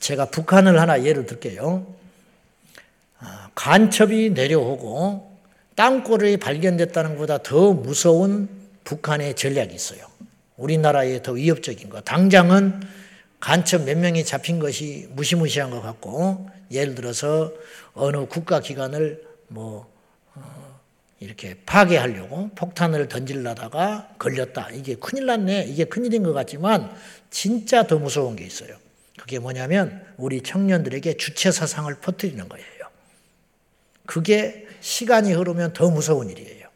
제가 0.00 0.26
북한을 0.26 0.80
하나 0.80 1.02
예를 1.04 1.26
들게요. 1.26 1.86
아, 3.24 3.48
간첩이 3.54 4.30
내려오고 4.30 5.34
땅굴이 5.74 6.36
발견됐다는 6.36 7.12
것보다 7.12 7.38
더 7.38 7.72
무서운 7.72 8.48
북한의 8.84 9.34
전략이 9.34 9.74
있어요. 9.74 10.06
우리나라에 10.56 11.22
더 11.22 11.32
위협적인 11.32 11.88
거. 11.88 12.00
당장은 12.02 12.82
간첩 13.40 13.82
몇 13.82 13.98
명이 13.98 14.24
잡힌 14.24 14.58
것이 14.58 15.08
무시무시한 15.12 15.70
것 15.70 15.80
같고, 15.82 16.48
예를 16.70 16.94
들어서 16.94 17.52
어느 17.94 18.26
국가기관을 18.26 19.22
뭐, 19.48 19.90
어, 20.34 20.80
이렇게 21.20 21.56
파괴하려고 21.66 22.50
폭탄을 22.54 23.08
던질라다가 23.08 24.10
걸렸다. 24.18 24.70
이게 24.70 24.94
큰일 24.94 25.26
났네. 25.26 25.64
이게 25.68 25.84
큰일인 25.84 26.22
것 26.22 26.32
같지만, 26.32 26.94
진짜 27.30 27.86
더 27.86 27.98
무서운 27.98 28.36
게 28.36 28.44
있어요. 28.44 28.76
그게 29.18 29.38
뭐냐면, 29.38 30.04
우리 30.16 30.40
청년들에게 30.40 31.16
주체 31.16 31.50
사상을 31.50 31.92
퍼뜨리는 31.96 32.48
거예요. 32.48 32.73
그게 34.06 34.66
시간이 34.80 35.32
흐르면 35.32 35.72
더 35.72 35.90
무서운 35.90 36.30
일이에요. 36.30 36.68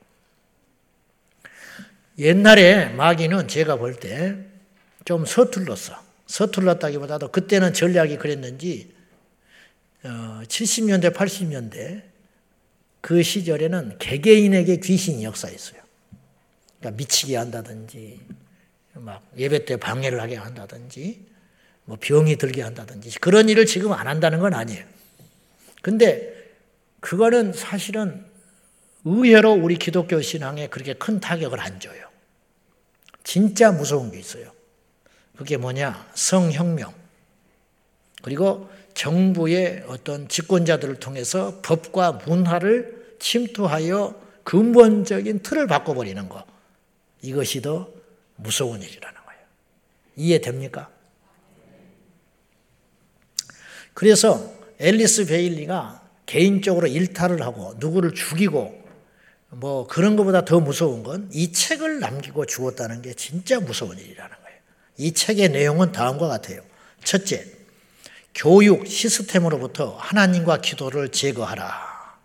옛날에 2.19 2.89
마귀는 2.91 3.49
제가 3.49 3.77
볼 3.77 3.95
때 4.01 4.49
좀 5.09 5.25
서툴렀어. 5.25 5.99
서툴렀다기보다도 6.27 7.31
그때는 7.33 7.73
전략이 7.73 8.19
그랬는지 8.19 8.93
70년대, 10.03 11.07
어, 11.07 11.11
80년대 11.15 12.03
그 13.01 13.23
시절에는 13.23 13.97
개개인에게 13.99 14.77
귀신이 14.81 15.25
역사했어요. 15.25 15.81
그러니까 16.79 16.99
미치게 16.99 17.37
한다든지, 17.37 18.21
막 18.93 19.27
예배 19.39 19.65
때 19.65 19.79
방해를 19.79 20.21
하게 20.21 20.37
한다든지, 20.37 21.25
뭐 21.87 21.97
병이 21.99 22.37
들게 22.37 22.61
한다든지 22.61 23.19
그런 23.19 23.49
일을 23.49 23.65
지금 23.65 23.95
안 23.95 24.07
한다는 24.07 24.41
건 24.41 24.53
아니에요. 24.53 24.85
근데 25.81 26.38
그거는 27.01 27.53
사실은 27.53 28.25
의외로 29.05 29.53
우리 29.53 29.77
기독교 29.77 30.21
신앙에 30.21 30.69
그렇게 30.69 30.95
큰 30.95 31.21
타격을 31.21 31.61
안 31.61 31.81
줘요. 31.81 32.09
진짜 33.25 33.71
무서운 33.73 34.11
게 34.11 34.19
있어요. 34.19 34.53
그게 35.37 35.57
뭐냐? 35.57 36.11
성혁명. 36.15 36.93
그리고 38.23 38.69
정부의 38.95 39.85
어떤 39.87 40.29
집권자들을 40.29 40.97
통해서 40.97 41.61
법과 41.63 42.13
문화를 42.27 43.17
침투하여 43.21 44.21
근본적인 44.43 45.43
틀을 45.43 45.67
바꿔버리는 45.67 46.29
것. 46.29 46.45
이것이 47.23 47.63
더 47.63 47.89
무서운 48.37 48.83
일이라는 48.83 49.21
거예요. 49.25 49.41
이해됩니까? 50.17 50.91
그래서 53.95 54.53
앨리스 54.79 55.27
베일리가 55.27 56.08
개인적으로 56.29 56.87
일탈을 56.87 57.41
하고 57.41 57.75
누구를 57.79 58.13
죽이고 58.15 58.87
뭐 59.51 59.87
그런 59.87 60.15
것보다 60.15 60.45
더 60.45 60.61
무서운 60.61 61.03
건 61.03 61.31
이 61.33 61.53
책을 61.53 62.01
남기고 62.01 62.45
죽었다는 62.45 63.01
게 63.01 63.15
진짜 63.15 63.59
무서운 63.59 63.99
일이라는 63.99 64.37
거예요. 64.45 64.59
이 64.99 65.13
책의 65.13 65.49
내용은 65.49 65.91
다음과 65.91 66.29
같아요. 66.29 66.61
첫째, 67.03 67.47
교육 68.35 68.87
시스템으로부터 68.87 69.97
하나님과 69.97 70.61
기도를 70.61 71.09
제거하라. 71.09 72.19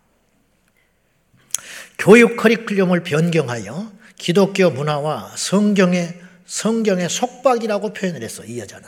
교육 1.96 2.36
커리큘럼을 2.36 3.04
변경하여 3.04 3.90
기독교 4.18 4.68
문화와 4.70 5.32
성경의 5.34 6.20
성경의 6.44 7.08
속박이라고 7.08 7.94
표현을 7.94 8.22
했어. 8.22 8.44
이 8.44 8.58
여자는 8.58 8.86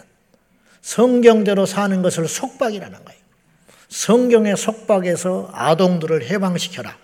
성경대로 0.83 1.65
사는 1.65 2.03
것을 2.03 2.29
속박이라는 2.29 3.03
거예요. 3.03 3.16
성경의 3.89 4.57
속박에서 4.57 5.51
아동들을 5.53 6.25
해방시켜라. 6.25 6.97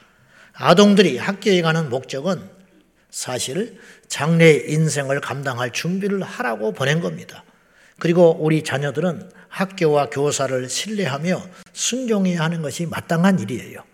아동들이 0.54 1.18
학교에 1.18 1.62
가는 1.62 1.88
목적은 1.88 2.40
사실 3.10 3.78
장래의 4.08 4.70
인생을 4.70 5.20
감당할 5.20 5.72
준비를 5.72 6.22
하라고 6.22 6.72
보낸 6.72 7.00
겁니다. 7.00 7.44
그리고 7.98 8.36
우리 8.40 8.64
자녀들은 8.64 9.30
학교와 9.48 10.10
교사를 10.10 10.68
신뢰하며 10.68 11.42
순종해야 11.72 12.40
하는 12.40 12.62
것이 12.62 12.86
마땅한 12.86 13.38
일이에요. 13.38 13.84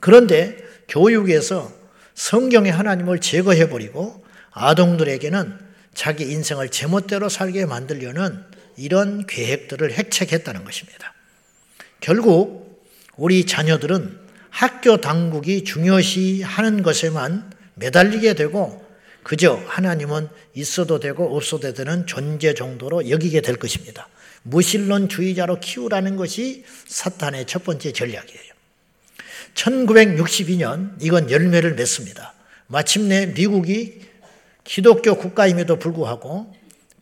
그런데 0.00 0.56
교육에서 0.88 1.72
성경의 2.14 2.72
하나님을 2.72 3.20
제거해버리고 3.20 4.24
아동들에게는 4.50 5.58
자기 5.94 6.24
인생을 6.24 6.68
제멋대로 6.70 7.28
살게 7.28 7.64
만들려는 7.66 8.44
이런 8.76 9.26
계획들을 9.26 9.92
핵책했다는 9.92 10.64
것입니다. 10.64 11.14
결국 12.00 12.88
우리 13.16 13.44
자녀들은 13.44 14.18
학교 14.50 15.00
당국이 15.00 15.64
중요시 15.64 16.42
하는 16.42 16.82
것에만 16.82 17.52
매달리게 17.74 18.34
되고 18.34 18.84
그저 19.22 19.60
하나님은 19.66 20.28
있어도 20.54 21.00
되고 21.00 21.36
없어도 21.36 21.74
되는 21.74 22.06
존재 22.06 22.54
정도로 22.54 23.10
여기게 23.10 23.42
될 23.42 23.56
것입니다. 23.56 24.08
무신론주의자로 24.42 25.60
키우라는 25.60 26.16
것이 26.16 26.64
사탄의 26.86 27.46
첫 27.46 27.64
번째 27.64 27.92
전략이에요. 27.92 28.52
1962년 29.54 30.92
이건 31.02 31.30
열매를 31.30 31.74
맺습니다. 31.74 32.34
마침내 32.68 33.26
미국이 33.26 34.00
기독교 34.64 35.16
국가임에도 35.16 35.78
불구하고 35.78 36.54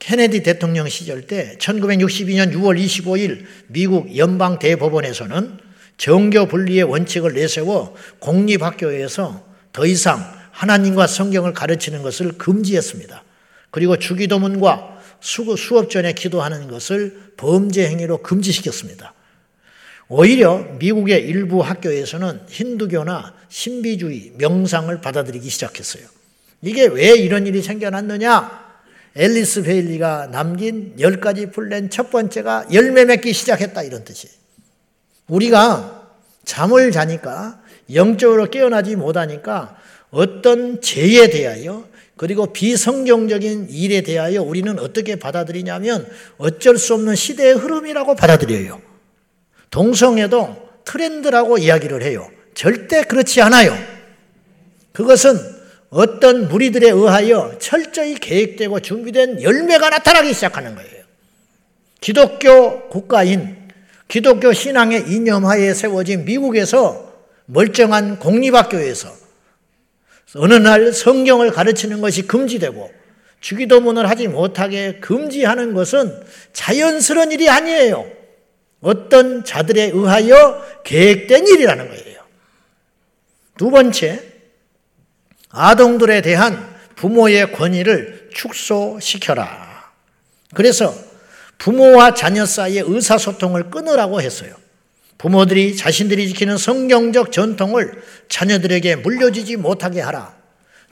케네디 0.07 0.45
대통령 0.45 0.89
시절 0.89 1.23
때 1.23 1.57
1962년 1.59 2.53
6월 2.53 2.81
25일 2.81 3.45
미국 3.67 4.17
연방 4.17 4.61
대법원에서는 4.61 5.59
정교 5.99 6.47
분리의 6.47 6.85
원칙을 6.85 7.35
내세워 7.35 7.97
공립학교에서 8.21 9.45
더 9.73 9.85
이상 9.85 10.25
하나님과 10.53 11.09
성경을 11.09 11.55
가르치는 11.55 12.03
것을 12.03 12.39
금지했습니다. 12.39 13.25
그리고 13.73 13.97
주기도문과 13.97 15.03
수업 15.21 15.91
전에 15.91 16.13
기도하는 16.13 16.69
것을 16.69 17.33
범죄 17.37 17.89
행위로 17.89 18.19
금지시켰습니다. 18.19 19.13
오히려 20.07 20.59
미국의 20.79 21.21
일부 21.23 21.63
학교에서는 21.63 22.43
힌두교나 22.49 23.35
신비주의, 23.49 24.35
명상을 24.39 25.01
받아들이기 25.01 25.51
시작했어요. 25.51 26.05
이게 26.63 26.87
왜 26.87 27.17
이런 27.17 27.45
일이 27.49 27.61
생겨났느냐? 27.61 28.66
앨리스 29.17 29.63
베일리가 29.63 30.29
남긴 30.31 30.95
열 31.01 31.21
가지 31.21 31.47
플랜 31.47 31.89
첫 31.89 32.11
번째가 32.11 32.67
열매 32.73 33.05
맺기 33.05 33.33
시작했다 33.33 33.83
이런 33.83 34.05
뜻이에요. 34.05 34.35
우리가 35.29 36.13
잠을 36.45 36.93
자니까 36.93 37.61
영적으로 37.95 38.51
깨어나지 38.51 38.95
못하니까 38.97 39.77
어떤 40.11 40.81
죄에 40.81 41.31
대하여 41.31 41.85
그리고 42.17 42.53
비성경적인 42.53 43.69
일에 43.71 44.03
대하여 44.03 44.43
우리는 44.43 44.79
어떻게 44.79 45.17
받아들이냐면 45.17 46.07
어쩔 46.39 46.79
수 46.79 46.95
없는 46.95 47.15
시대의 47.15 47.55
흐름이라고 47.55 48.15
받아들여요. 48.15 48.81
동성애도 49.71 50.57
트렌드라고 50.85 51.59
이야기를 51.59 52.03
해요. 52.03 52.29
절대 52.55 53.03
그렇지 53.03 53.43
않아요. 53.43 53.77
그것은 54.93 55.56
어떤 55.97 56.49
무리들에 56.49 56.91
의하여 56.91 57.57
철저히 57.59 58.17
계획되고 58.17 58.81
준비된 58.81 59.41
열매가 59.41 59.89
나타나기 59.89 60.35
시작하는 60.35 60.75
거예요. 60.75 61.05
기독교 62.03 62.91
국가인 62.91 63.57
기독교 64.07 64.53
신앙의 64.53 65.09
이념하에 65.09 65.73
세워진 65.73 66.27
미국에서 66.27 67.15
멀쩡한 67.47 68.19
공립학교에서 68.19 69.11
어느 70.35 70.53
날 70.53 70.93
성경을 70.93 71.51
가르치는 71.51 72.03
것이 72.03 72.27
금지되고 72.27 72.93
주기도문을 73.41 74.11
하지 74.11 74.29
못하게 74.29 74.97
금지하는 75.01 75.73
것은 75.73 76.13
자연스러운 76.53 77.33
일이 77.33 77.49
아니에요. 77.49 78.07
어떤 78.83 79.45
자들에 79.45 79.85
의하여 79.95 80.63
계획된 80.85 81.47
일이라는 81.47 81.89
거예요. 81.89 82.21
두 83.57 83.71
번째, 83.71 84.36
아동들에 85.57 86.21
대한 86.21 86.77
부모의 86.97 87.53
권위를 87.53 88.31
축소시켜라. 88.35 89.91
그래서 90.55 90.95
부모와 91.59 92.15
자녀 92.15 92.45
사이의 92.45 92.85
의사소통을 92.87 93.71
끊으라고 93.71 94.21
했어요. 94.21 94.55
부모들이 95.19 95.77
자신들이 95.77 96.29
지키는 96.29 96.59
성경적 96.59 97.33
전통을 97.33 98.03
자녀들에게 98.29 98.97
물려주지 98.97 99.57
못하게 99.57 100.03
하라. 100.03 100.37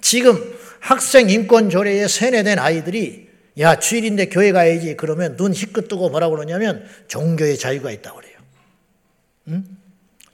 지금 0.01 0.39
학생 0.81 1.29
인권 1.29 1.69
조례에 1.69 2.09
세뇌된 2.09 2.59
아이들이 2.59 3.29
야 3.59 3.79
주일인데 3.79 4.31
교회 4.31 4.53
가야지 4.53 4.97
그러면 4.97 5.37
눈 5.37 5.53
희끗 5.53 5.89
뜨고 5.89 6.09
뭐라고 6.09 6.35
그러냐면 6.35 6.87
종교의 7.09 7.59
자유가 7.59 7.91
있다고 7.91 8.17
그래요. 8.17 8.39
응? 9.49 9.65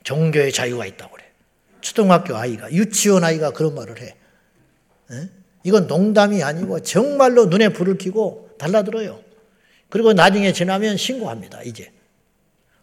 종교의 0.03 0.51
자유가 0.53 0.85
있다고 0.85 1.15
그래. 1.15 1.25
초등학교 1.81 2.35
아이가 2.35 2.71
유치원 2.71 3.23
아이가 3.23 3.51
그런 3.51 3.75
말을 3.75 4.01
해. 4.01 4.15
응? 5.11 5.29
이건 5.63 5.87
농담이 5.87 6.43
아니고 6.43 6.81
정말로 6.81 7.45
눈에 7.45 7.69
불을 7.69 7.97
켜고 7.97 8.49
달라들어요. 8.57 9.19
그리고 9.89 10.13
나중에 10.13 10.53
지나면 10.53 10.97
신고합니다. 10.97 11.63
이제 11.63 11.91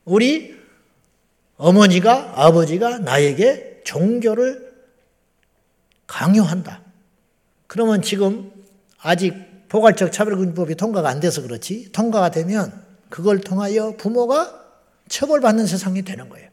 우리 0.04 0.56
어머니가 1.56 2.34
아버지가 2.36 2.98
나에게 2.98 3.82
종교를 3.84 4.72
강요한다. 6.06 6.82
그러면 7.66 8.02
지금 8.02 8.50
아직 9.00 9.34
포괄적 9.68 10.12
차별금지법이 10.12 10.74
통과가 10.76 11.08
안 11.08 11.20
돼서 11.20 11.42
그렇지 11.42 11.92
통과가 11.92 12.30
되면 12.30 12.72
그걸 13.08 13.40
통하여 13.40 13.94
부모가 13.96 14.64
처벌받는 15.08 15.66
세상이 15.66 16.02
되는 16.02 16.28
거예요. 16.28 16.47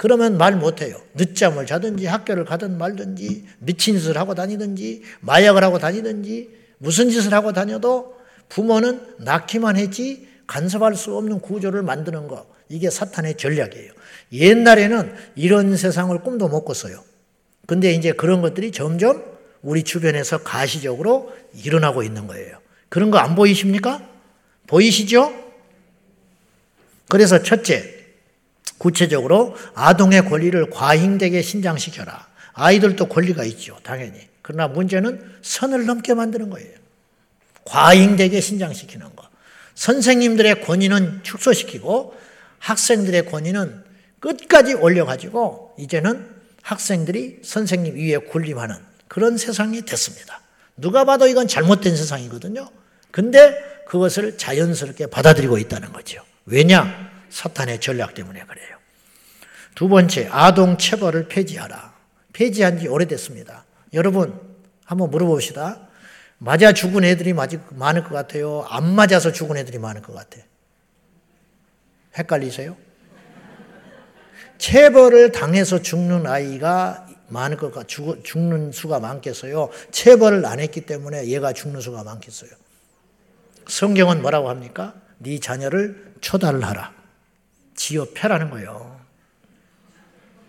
그러면 0.00 0.38
말 0.38 0.56
못해요. 0.56 0.98
늦잠을 1.12 1.66
자든지 1.66 2.06
학교를 2.06 2.46
가든 2.46 2.78
말든지 2.78 3.44
미친 3.58 3.98
짓을 3.98 4.16
하고 4.16 4.34
다니든지 4.34 5.02
마약을 5.20 5.62
하고 5.62 5.78
다니든지 5.78 6.48
무슨 6.78 7.10
짓을 7.10 7.34
하고 7.34 7.52
다녀도 7.52 8.16
부모는 8.48 9.16
낳기만 9.18 9.76
했지 9.76 10.26
간섭할 10.46 10.94
수 10.96 11.14
없는 11.18 11.40
구조를 11.40 11.82
만드는 11.82 12.28
거. 12.28 12.46
이게 12.70 12.88
사탄의 12.88 13.36
전략이에요. 13.36 13.92
옛날에는 14.32 15.14
이런 15.36 15.76
세상을 15.76 16.18
꿈도 16.22 16.48
못 16.48 16.64
꿨어요. 16.64 17.04
근데 17.66 17.92
이제 17.92 18.12
그런 18.12 18.40
것들이 18.40 18.72
점점 18.72 19.22
우리 19.60 19.82
주변에서 19.82 20.38
가시적으로 20.38 21.30
일어나고 21.62 22.02
있는 22.02 22.26
거예요. 22.26 22.56
그런 22.88 23.10
거 23.10 23.18
안 23.18 23.34
보이십니까? 23.34 24.00
보이시죠? 24.66 25.30
그래서 27.10 27.42
첫째, 27.42 27.99
구체적으로 28.80 29.54
아동의 29.74 30.24
권리를 30.24 30.70
과잉되게 30.70 31.42
신장시켜라. 31.42 32.26
아이들도 32.54 33.08
권리가 33.08 33.44
있죠, 33.44 33.76
당연히. 33.82 34.18
그러나 34.40 34.68
문제는 34.68 35.22
선을 35.42 35.84
넘게 35.84 36.14
만드는 36.14 36.48
거예요. 36.48 36.70
과잉되게 37.66 38.40
신장시키는 38.40 39.14
거. 39.14 39.28
선생님들의 39.74 40.62
권위는 40.62 41.20
축소시키고 41.22 42.14
학생들의 42.58 43.26
권위는 43.26 43.84
끝까지 44.18 44.72
올려가지고 44.72 45.74
이제는 45.78 46.26
학생들이 46.62 47.40
선생님 47.42 47.96
위에 47.96 48.16
군림하는 48.16 48.76
그런 49.08 49.36
세상이 49.36 49.82
됐습니다. 49.82 50.40
누가 50.78 51.04
봐도 51.04 51.28
이건 51.28 51.48
잘못된 51.48 51.96
세상이거든요. 51.96 52.70
근데 53.10 53.58
그것을 53.86 54.38
자연스럽게 54.38 55.08
받아들이고 55.08 55.58
있다는 55.58 55.92
거죠. 55.92 56.22
왜냐? 56.46 57.09
사탄의 57.30 57.80
전략 57.80 58.14
때문에 58.14 58.44
그래요. 58.44 58.76
두 59.74 59.88
번째, 59.88 60.28
아동 60.30 60.76
체벌을 60.76 61.28
폐지하라. 61.28 61.94
폐지한 62.32 62.78
지 62.78 62.88
오래됐습니다. 62.88 63.64
여러분, 63.94 64.38
한번 64.84 65.10
물어봅시다. 65.10 65.88
맞아 66.38 66.72
죽은 66.72 67.04
애들이 67.04 67.32
많을 67.32 68.02
것 68.02 68.10
같아요? 68.10 68.66
안 68.68 68.94
맞아서 68.94 69.30
죽은 69.30 69.56
애들이 69.56 69.78
많을 69.78 70.02
것 70.02 70.14
같아요? 70.14 70.42
헷갈리세요? 72.16 72.76
체벌을 74.58 75.32
당해서 75.32 75.80
죽는 75.80 76.26
아이가 76.26 77.06
많을 77.28 77.56
것 77.56 77.72
같, 77.72 77.86
죽, 77.88 78.22
죽는 78.24 78.72
수가 78.72 79.00
많겠어요. 79.00 79.70
체벌을 79.90 80.44
안 80.44 80.60
했기 80.60 80.80
때문에 80.82 81.26
얘가 81.28 81.52
죽는 81.52 81.80
수가 81.80 82.02
많겠어요. 82.02 82.50
성경은 83.68 84.20
뭐라고 84.20 84.48
합니까? 84.48 84.94
네 85.18 85.38
자녀를 85.38 86.14
초달을 86.20 86.64
하라. 86.64 86.99
지어 87.74 88.06
패라는 88.14 88.50
거예요. 88.50 89.00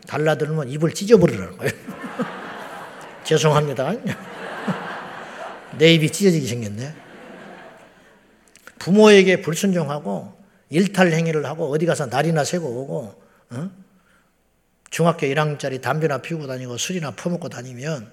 달라들면 0.08 0.70
입을 0.70 0.94
찢어버리라는 0.94 1.58
거예요. 1.58 1.74
죄송합니다. 3.24 3.94
내 5.78 5.94
입이 5.94 6.12
찢어지게 6.12 6.48
생겼네. 6.48 6.96
부모에게 8.80 9.42
불순종하고 9.42 10.38
일탈 10.70 11.12
행위를 11.12 11.46
하고 11.46 11.72
어디 11.72 11.86
가서 11.86 12.08
날이나 12.08 12.44
새고 12.44 12.68
오고 12.68 13.24
어? 13.52 13.72
중학교 14.90 15.28
1학년짜리 15.28 15.82
담배나 15.82 16.18
피우고 16.20 16.48
다니고 16.48 16.78
술이나 16.78 17.12
퍼먹고 17.12 17.50
다니면 17.50 18.12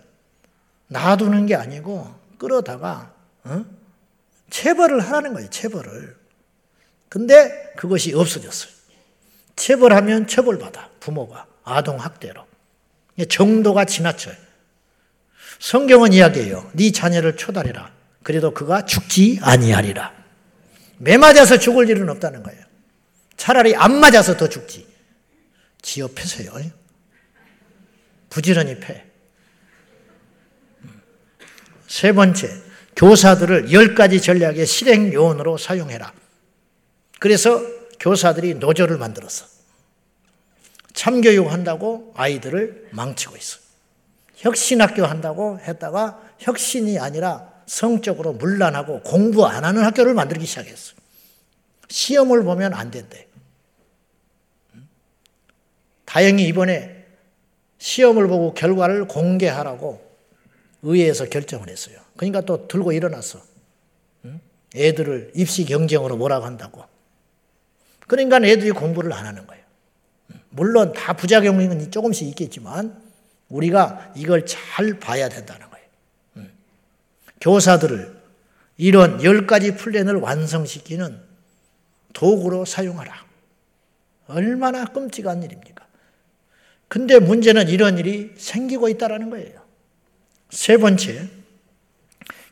놔두는 0.88 1.46
게 1.46 1.54
아니고 1.54 2.14
끌어다가 2.38 3.12
어? 3.44 3.64
체벌을 4.50 5.00
하라는 5.00 5.34
거예요. 5.34 5.50
체벌을. 5.50 6.16
근데 7.08 7.72
그것이 7.76 8.14
없어졌어요. 8.14 8.77
체벌하면 9.58 10.26
처벌받아 10.26 10.88
부모가 11.00 11.46
아동 11.64 12.00
학대로 12.00 12.46
정도가 13.28 13.84
지나쳐요. 13.84 14.34
성경은 15.58 16.12
이야기해요. 16.12 16.70
네 16.72 16.92
자녀를 16.92 17.36
초달해라. 17.36 17.92
그래도 18.22 18.54
그가 18.54 18.84
죽지 18.84 19.40
아니하리라. 19.42 20.14
매 20.98 21.16
맞아서 21.16 21.58
죽을 21.58 21.88
일은 21.88 22.08
없다는 22.08 22.42
거예요. 22.42 22.62
차라리 23.36 23.74
안 23.74 23.98
맞아서 23.98 24.36
더 24.36 24.48
죽지. 24.48 24.86
지어 25.82 26.08
패세요. 26.08 26.52
부지런히 28.30 28.78
패. 28.78 29.04
세 31.86 32.12
번째, 32.12 32.50
교사들을 32.96 33.72
열 33.72 33.94
가지 33.94 34.20
전략의 34.20 34.66
실행 34.66 35.12
요원으로 35.12 35.56
사용해라. 35.56 36.12
그래서 37.18 37.60
교사들이 38.00 38.54
노조를 38.54 38.98
만들었어. 38.98 39.46
참교육 40.92 41.50
한다고 41.50 42.12
아이들을 42.16 42.88
망치고 42.92 43.36
있어. 43.36 43.58
혁신학교 44.36 45.04
한다고 45.04 45.58
했다가 45.60 46.20
혁신이 46.38 46.98
아니라 46.98 47.52
성적으로 47.66 48.32
물란하고 48.32 49.02
공부 49.02 49.46
안 49.46 49.64
하는 49.64 49.84
학교를 49.84 50.14
만들기 50.14 50.46
시작했어. 50.46 50.94
시험을 51.88 52.44
보면 52.44 52.74
안 52.74 52.90
된대. 52.90 53.26
다행히 56.04 56.46
이번에 56.46 57.04
시험을 57.78 58.28
보고 58.28 58.54
결과를 58.54 59.06
공개하라고 59.06 60.08
의회에서 60.82 61.26
결정을 61.26 61.68
했어요. 61.68 61.98
그러니까 62.16 62.40
또 62.42 62.66
들고 62.66 62.92
일어났어. 62.92 63.40
애들을 64.74 65.32
입시 65.34 65.64
경쟁으로 65.64 66.16
한다고. 66.44 66.84
그러니까 68.08 68.38
애들이 68.38 68.72
공부를 68.72 69.12
안 69.12 69.26
하는 69.26 69.46
거예요. 69.46 69.62
물론 70.48 70.92
다 70.92 71.12
부작용은 71.12 71.90
조금씩 71.92 72.26
있겠지만 72.28 73.00
우리가 73.48 74.12
이걸 74.16 74.44
잘 74.44 74.98
봐야 74.98 75.28
된다는 75.28 75.68
거예요. 75.70 76.48
교사들을 77.40 78.18
이런 78.78 79.22
열 79.22 79.46
가지 79.46 79.76
플랜을 79.76 80.16
완성시키는 80.16 81.20
도구로 82.12 82.64
사용하라. 82.64 83.12
얼마나 84.26 84.84
끔찍한 84.86 85.42
일입니까? 85.42 85.86
근데 86.88 87.18
문제는 87.18 87.68
이런 87.68 87.98
일이 87.98 88.34
생기고 88.36 88.88
있다는 88.88 89.30
거예요. 89.30 89.60
세 90.50 90.78
번째, 90.78 91.28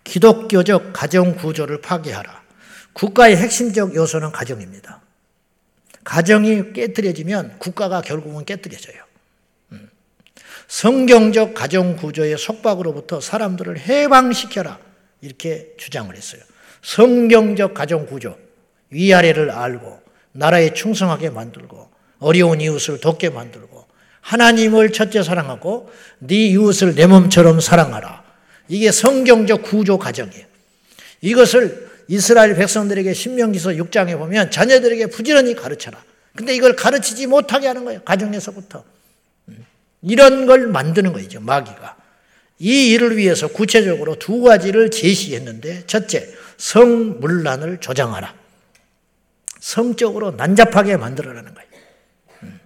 기독교적 0.05 0.93
가정 0.93 1.35
구조를 1.37 1.81
파괴하라. 1.81 2.45
국가의 2.93 3.37
핵심적 3.37 3.95
요소는 3.95 4.33
가정입니다. 4.33 5.06
가정이 6.07 6.73
깨뜨려지면 6.73 7.57
국가가 7.59 8.01
결국은 8.01 8.45
깨뜨려져요. 8.45 9.03
음. 9.73 9.91
성경적 10.69 11.53
가정 11.53 11.97
구조의 11.97 12.39
속박으로부터 12.39 13.21
사람들을 13.21 13.81
해방시켜라. 13.81 14.79
이렇게 15.21 15.75
주장을 15.77 16.15
했어요. 16.15 16.41
성경적 16.83 17.75
가정 17.75 18.07
구조, 18.07 18.39
위아래를 18.91 19.51
알고, 19.51 20.01
나라에 20.31 20.75
충성하게 20.75 21.31
만들고, 21.31 21.91
어려운 22.21 22.61
이웃을 22.61 23.01
돕게 23.01 23.31
만들고, 23.31 23.85
하나님을 24.21 24.93
첫째 24.93 25.25
사랑하고, 25.25 25.91
네 26.21 26.47
이웃을 26.47 26.95
내 26.95 27.07
몸처럼 27.07 27.59
사랑하라. 27.59 28.23
이게 28.69 28.93
성경적 28.93 29.65
구조 29.65 29.99
가정이에요. 29.99 30.47
이것을 31.21 31.91
이스라엘 32.09 32.55
백성들에게 32.55 33.13
신명기서 33.13 33.71
6장에 33.71 34.17
보면 34.19 34.51
자녀들에게 34.51 35.07
부지런히 35.07 35.55
가르쳐라. 35.55 36.03
근데 36.35 36.55
이걸 36.55 36.77
가르치지 36.77 37.27
못하게 37.27 37.67
하는 37.67 37.85
거예요. 37.85 38.03
가정에서부터. 38.03 38.85
음. 39.49 39.67
이런 40.03 40.47
걸 40.47 40.67
만드는 40.69 41.13
거죠. 41.13 41.41
마귀가. 41.41 41.97
이 42.59 42.91
일을 42.91 43.17
위해서 43.17 43.49
구체적으로 43.49 44.19
두 44.19 44.41
가지를 44.43 44.91
제시했는데 44.91 45.85
첫째, 45.87 46.29
성문란을 46.59 47.79
조장하라. 47.81 48.35
성적으로 49.61 50.31
난잡하게 50.33 50.97
만들어라는 50.97 51.55
거예요. 51.55 51.69
음. 52.45 52.61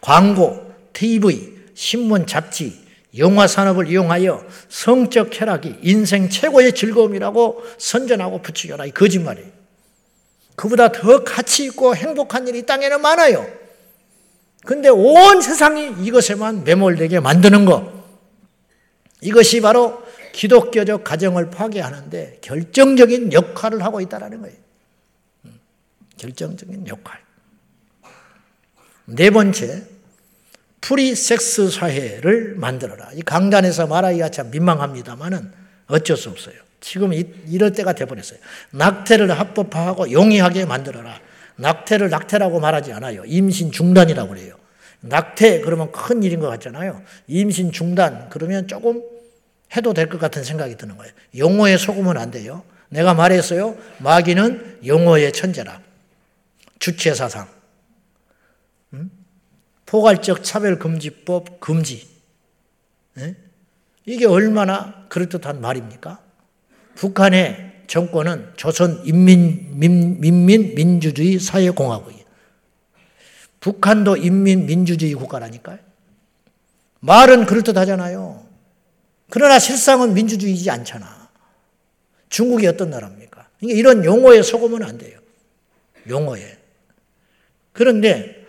광고, 0.00 0.72
TV, 0.92 1.54
신문, 1.74 2.26
잡지, 2.26 2.83
영화 3.18 3.46
산업을 3.46 3.88
이용하여 3.88 4.44
성적 4.68 5.30
쾌락이 5.30 5.78
인생 5.82 6.28
최고의 6.28 6.74
즐거움이라고 6.74 7.62
선전하고 7.78 8.42
부추겨라. 8.42 8.86
이 8.86 8.90
거짓말이에요. 8.90 9.48
그보다 10.56 10.92
더 10.92 11.24
가치 11.24 11.64
있고 11.64 11.94
행복한 11.94 12.48
일이 12.48 12.64
땅에는 12.64 13.00
많아요. 13.00 13.46
근데 14.64 14.88
온 14.88 15.40
세상이 15.40 16.04
이것에만 16.04 16.64
매몰되게 16.64 17.20
만드는 17.20 17.64
것. 17.64 17.92
이것이 19.20 19.60
바로 19.60 20.02
기독교적 20.32 21.04
가정을 21.04 21.50
파괴하는데 21.50 22.38
결정적인 22.40 23.32
역할을 23.32 23.84
하고 23.84 24.00
있다는 24.00 24.40
거예요. 24.40 24.56
음, 25.44 25.60
결정적인 26.18 26.88
역할. 26.88 27.20
네 29.06 29.30
번째, 29.30 29.86
프리섹스 30.84 31.70
사회를 31.70 32.56
만들어라. 32.56 33.08
이 33.14 33.22
강단에서 33.22 33.86
말하기가 33.86 34.28
참 34.28 34.50
민망합니다만은 34.50 35.50
어쩔 35.86 36.14
수 36.18 36.28
없어요. 36.28 36.56
지금 36.80 37.14
이럴 37.14 37.72
때가 37.72 37.94
돼버렸어요. 37.94 38.38
낙태를 38.72 39.30
합법화하고 39.30 40.12
용이하게 40.12 40.66
만들어라. 40.66 41.18
낙태를 41.56 42.10
낙태라고 42.10 42.60
말하지 42.60 42.92
않아요. 42.92 43.22
임신 43.24 43.72
중단이라고 43.72 44.28
그래요. 44.28 44.56
낙태 45.00 45.60
그러면 45.62 45.90
큰 45.90 46.22
일인 46.22 46.40
것 46.40 46.48
같잖아요. 46.48 47.02
임신 47.28 47.72
중단 47.72 48.28
그러면 48.28 48.68
조금 48.68 49.02
해도 49.74 49.94
될 49.94 50.10
것 50.10 50.20
같은 50.20 50.44
생각이 50.44 50.76
드는 50.76 50.98
거예요. 50.98 51.14
용어에 51.38 51.78
속으면 51.78 52.18
안 52.18 52.30
돼요. 52.30 52.62
내가 52.90 53.14
말했어요. 53.14 53.78
마귀는 54.00 54.80
용어의 54.86 55.32
천재라. 55.32 55.80
주체 56.78 57.14
사상. 57.14 57.48
포괄적 59.86 60.42
차별금지법 60.42 61.60
금지. 61.60 62.08
네? 63.14 63.36
이게 64.06 64.26
얼마나 64.26 65.06
그럴듯한 65.08 65.60
말입니까? 65.60 66.20
북한의 66.94 67.84
정권은 67.86 68.52
조선 68.56 69.02
인민, 69.04 69.78
민, 69.78 70.20
민민 70.20 70.74
민주주의 70.74 71.38
사회공화국이에요. 71.38 72.24
북한도 73.60 74.16
인민 74.16 74.66
민주주의 74.66 75.14
국가라니까요. 75.14 75.78
말은 77.00 77.46
그럴듯하잖아요. 77.46 78.46
그러나 79.30 79.58
실상은 79.58 80.14
민주주의지 80.14 80.70
않잖아. 80.70 81.28
중국이 82.28 82.66
어떤 82.66 82.90
나라입니까? 82.90 83.48
그러니까 83.58 83.78
이런 83.78 84.04
용어에 84.04 84.42
속으면 84.42 84.82
안 84.82 84.98
돼요. 84.98 85.18
용어에. 86.08 86.58
그런데 87.72 88.43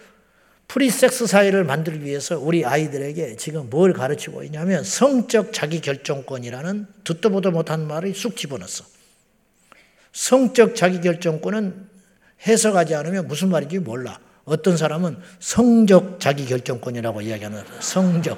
프리섹스 0.76 1.26
사회를 1.26 1.64
만들기 1.64 2.04
위해서 2.04 2.38
우리 2.38 2.66
아이들에게 2.66 3.38
지금 3.38 3.70
뭘 3.70 3.94
가르치고 3.94 4.44
있냐면 4.44 4.84
성적 4.84 5.54
자기 5.54 5.80
결정권이라는 5.80 6.88
듣도 7.06 7.30
보도 7.30 7.50
못한 7.50 7.88
말을 7.88 8.14
쑥 8.14 8.36
집어넣었어. 8.36 8.84
성적 10.12 10.76
자기 10.76 11.00
결정권은 11.00 11.88
해석하지 12.46 12.94
않으면 12.94 13.26
무슨 13.26 13.52
말인지 13.52 13.80
몰라. 13.80 14.20
어떤 14.44 14.76
사람은 14.76 15.18
성적 15.40 16.20
자기 16.20 16.46
결정권이라고 16.46 17.22
이야기하는 17.22 17.64
성적. 17.80 18.38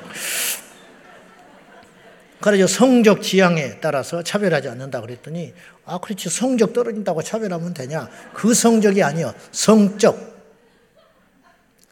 그래서 2.40 2.68
성적 2.68 3.24
지향에 3.24 3.80
따라서 3.80 4.22
차별하지 4.22 4.70
않는다 4.70 5.02
그랬더니 5.02 5.56
아 5.86 5.98
그렇지 5.98 6.30
성적 6.30 6.72
떨어진다고 6.72 7.24
차별하면 7.24 7.74
되냐? 7.74 8.08
그 8.36 8.54
성적이 8.54 9.02
아니요 9.02 9.34
성적 9.52 10.37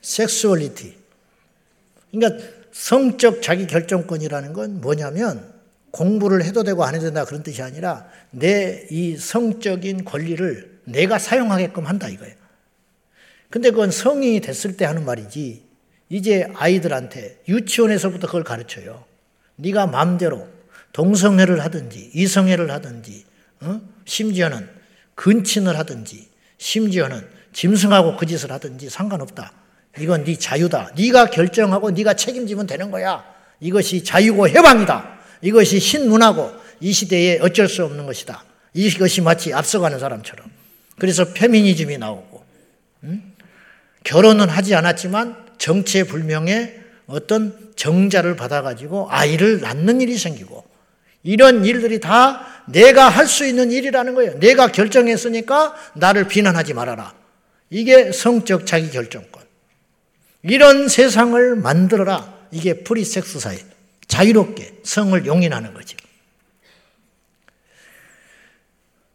섹슈얼리티. 0.05 0.95
그러니까 2.11 2.43
성적 2.71 3.41
자기 3.41 3.65
결정권이라는 3.65 4.53
건 4.53 4.81
뭐냐면 4.81 5.53
공부를 5.91 6.43
해도 6.43 6.63
되고 6.63 6.83
안 6.83 6.93
해도 6.93 7.05
된다 7.05 7.25
그런 7.25 7.41
뜻이 7.41 7.61
아니라 7.61 8.07
내 8.31 8.87
이 8.91 9.17
성적인 9.17 10.05
권리를 10.05 10.81
내가 10.85 11.17
사용하게끔 11.17 11.85
한다 11.85 12.07
이거예요. 12.07 12.35
근데 13.49 13.71
그건 13.71 13.91
성인이 13.91 14.41
됐을 14.41 14.77
때 14.77 14.85
하는 14.85 15.05
말이지 15.05 15.63
이제 16.09 16.47
아이들한테 16.55 17.41
유치원에서부터 17.47 18.27
그걸 18.27 18.43
가르쳐요. 18.43 19.05
네가 19.55 19.87
마음대로 19.87 20.47
동성애를 20.93 21.63
하든지 21.63 22.11
이성애를 22.13 22.69
하든지 22.69 23.25
어? 23.61 23.81
심지어는 24.05 24.69
근친을 25.15 25.77
하든지 25.79 26.27
심지어는 26.57 27.27
짐승하고 27.53 28.17
그 28.17 28.25
짓을 28.25 28.51
하든지 28.51 28.89
상관없다. 28.89 29.64
이건 29.99 30.23
네 30.23 30.35
자유다. 30.37 30.91
네가 30.97 31.27
결정하고 31.27 31.91
네가 31.91 32.13
책임지면 32.15 32.67
되는 32.67 32.91
거야. 32.91 33.23
이것이 33.59 34.03
자유고 34.03 34.49
해방이다. 34.49 35.17
이것이 35.41 35.79
신문하고 35.79 36.51
이 36.81 36.91
시대에 36.91 37.39
어쩔 37.39 37.69
수 37.69 37.83
없는 37.85 38.05
것이다. 38.05 38.43
이것이 38.73 39.21
마치 39.21 39.53
앞서가는 39.53 39.99
사람처럼. 39.99 40.45
그래서 40.99 41.25
페미니즘이 41.33 41.97
나오고 41.97 42.43
음? 43.03 43.33
결혼은 44.03 44.49
하지 44.49 44.75
않았지만 44.75 45.45
정체불명의 45.57 46.81
어떤 47.07 47.71
정자를 47.75 48.35
받아가지고 48.35 49.07
아이를 49.09 49.61
낳는 49.61 50.01
일이 50.01 50.17
생기고 50.17 50.65
이런 51.23 51.65
일들이 51.65 51.99
다 51.99 52.45
내가 52.67 53.09
할 53.09 53.27
수 53.27 53.45
있는 53.45 53.71
일이라는 53.71 54.15
거예요. 54.15 54.39
내가 54.39 54.67
결정했으니까 54.71 55.75
나를 55.95 56.27
비난하지 56.27 56.73
말아라. 56.73 57.13
이게 57.69 58.11
성적 58.11 58.65
자기 58.65 58.89
결정권. 58.89 59.34
이런 60.47 60.87
세상을 60.87 61.55
만들어라. 61.55 62.47
이게 62.51 62.83
프리섹스 62.83 63.39
사회. 63.39 63.57
자유롭게 64.07 64.81
성을 64.83 65.25
용인하는 65.25 65.73
거죠. 65.73 65.97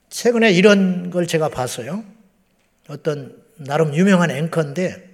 최근에 0.09 0.51
이런 0.51 1.11
걸 1.11 1.29
제가 1.29 1.49
봤어요. 1.49 2.05
어떤 2.89 3.41
나름 3.57 3.95
유명한 3.95 4.33
앵커인데 4.33 5.09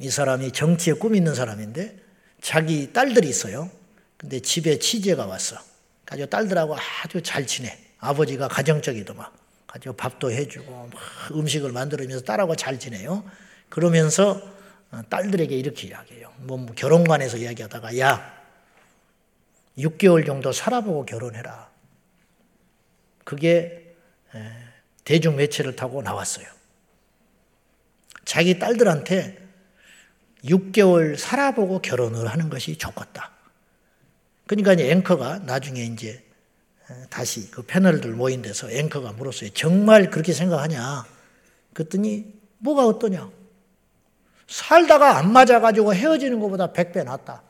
이 0.00 0.10
사람이 0.10 0.50
정치에 0.50 0.94
꿈 0.94 1.14
있는 1.14 1.34
사람인데 1.34 1.96
자기 2.42 2.92
딸들이 2.92 3.28
있어요. 3.28 3.70
근데 4.16 4.40
집에 4.40 4.80
취재가 4.80 5.26
왔어. 5.26 5.56
가지고 6.06 6.28
딸들하고 6.28 6.76
아주 7.04 7.22
잘 7.22 7.46
지내. 7.46 7.78
아버지가 8.00 8.48
가정적이더만. 8.48 9.26
가지고 9.68 9.94
밥도 9.94 10.32
해주고 10.32 10.90
음식을 11.32 11.70
만들면서 11.70 12.24
딸하고 12.24 12.56
잘 12.56 12.80
지내요. 12.80 13.24
그러면서 13.68 14.32
어, 14.32 14.53
딸들에게 15.02 15.56
이렇게 15.56 15.88
이야기해요. 15.88 16.32
뭐, 16.38 16.56
뭐 16.56 16.74
결혼관에서 16.74 17.36
이야기하다가 17.38 17.98
야 17.98 18.44
6개월 19.78 20.24
정도 20.26 20.52
살아보고 20.52 21.04
결혼해라. 21.06 21.70
그게 23.24 23.94
대중 25.04 25.36
매체를 25.36 25.76
타고 25.76 26.02
나왔어요. 26.02 26.46
자기 28.24 28.58
딸들한테 28.58 29.38
6개월 30.44 31.16
살아보고 31.16 31.80
결혼을 31.80 32.26
하는 32.26 32.50
것이 32.50 32.76
좋겠다. 32.76 33.32
그러니까 34.46 34.74
이제 34.74 34.90
앵커가 34.90 35.38
나중에 35.38 35.82
이제 35.82 36.22
다시 37.08 37.50
그 37.50 37.62
패널들 37.62 38.12
모인 38.12 38.42
데서 38.42 38.70
앵커가 38.70 39.12
물었어요. 39.12 39.50
정말 39.50 40.10
그렇게 40.10 40.32
생각하냐? 40.32 41.06
그랬더니 41.72 42.32
뭐가 42.58 42.86
어떠냐? 42.86 43.30
살다가 44.48 45.18
안 45.18 45.32
맞아가지고 45.32 45.94
헤어지는 45.94 46.40
것보다 46.40 46.72
100배 46.72 47.04
낫다. 47.04 47.42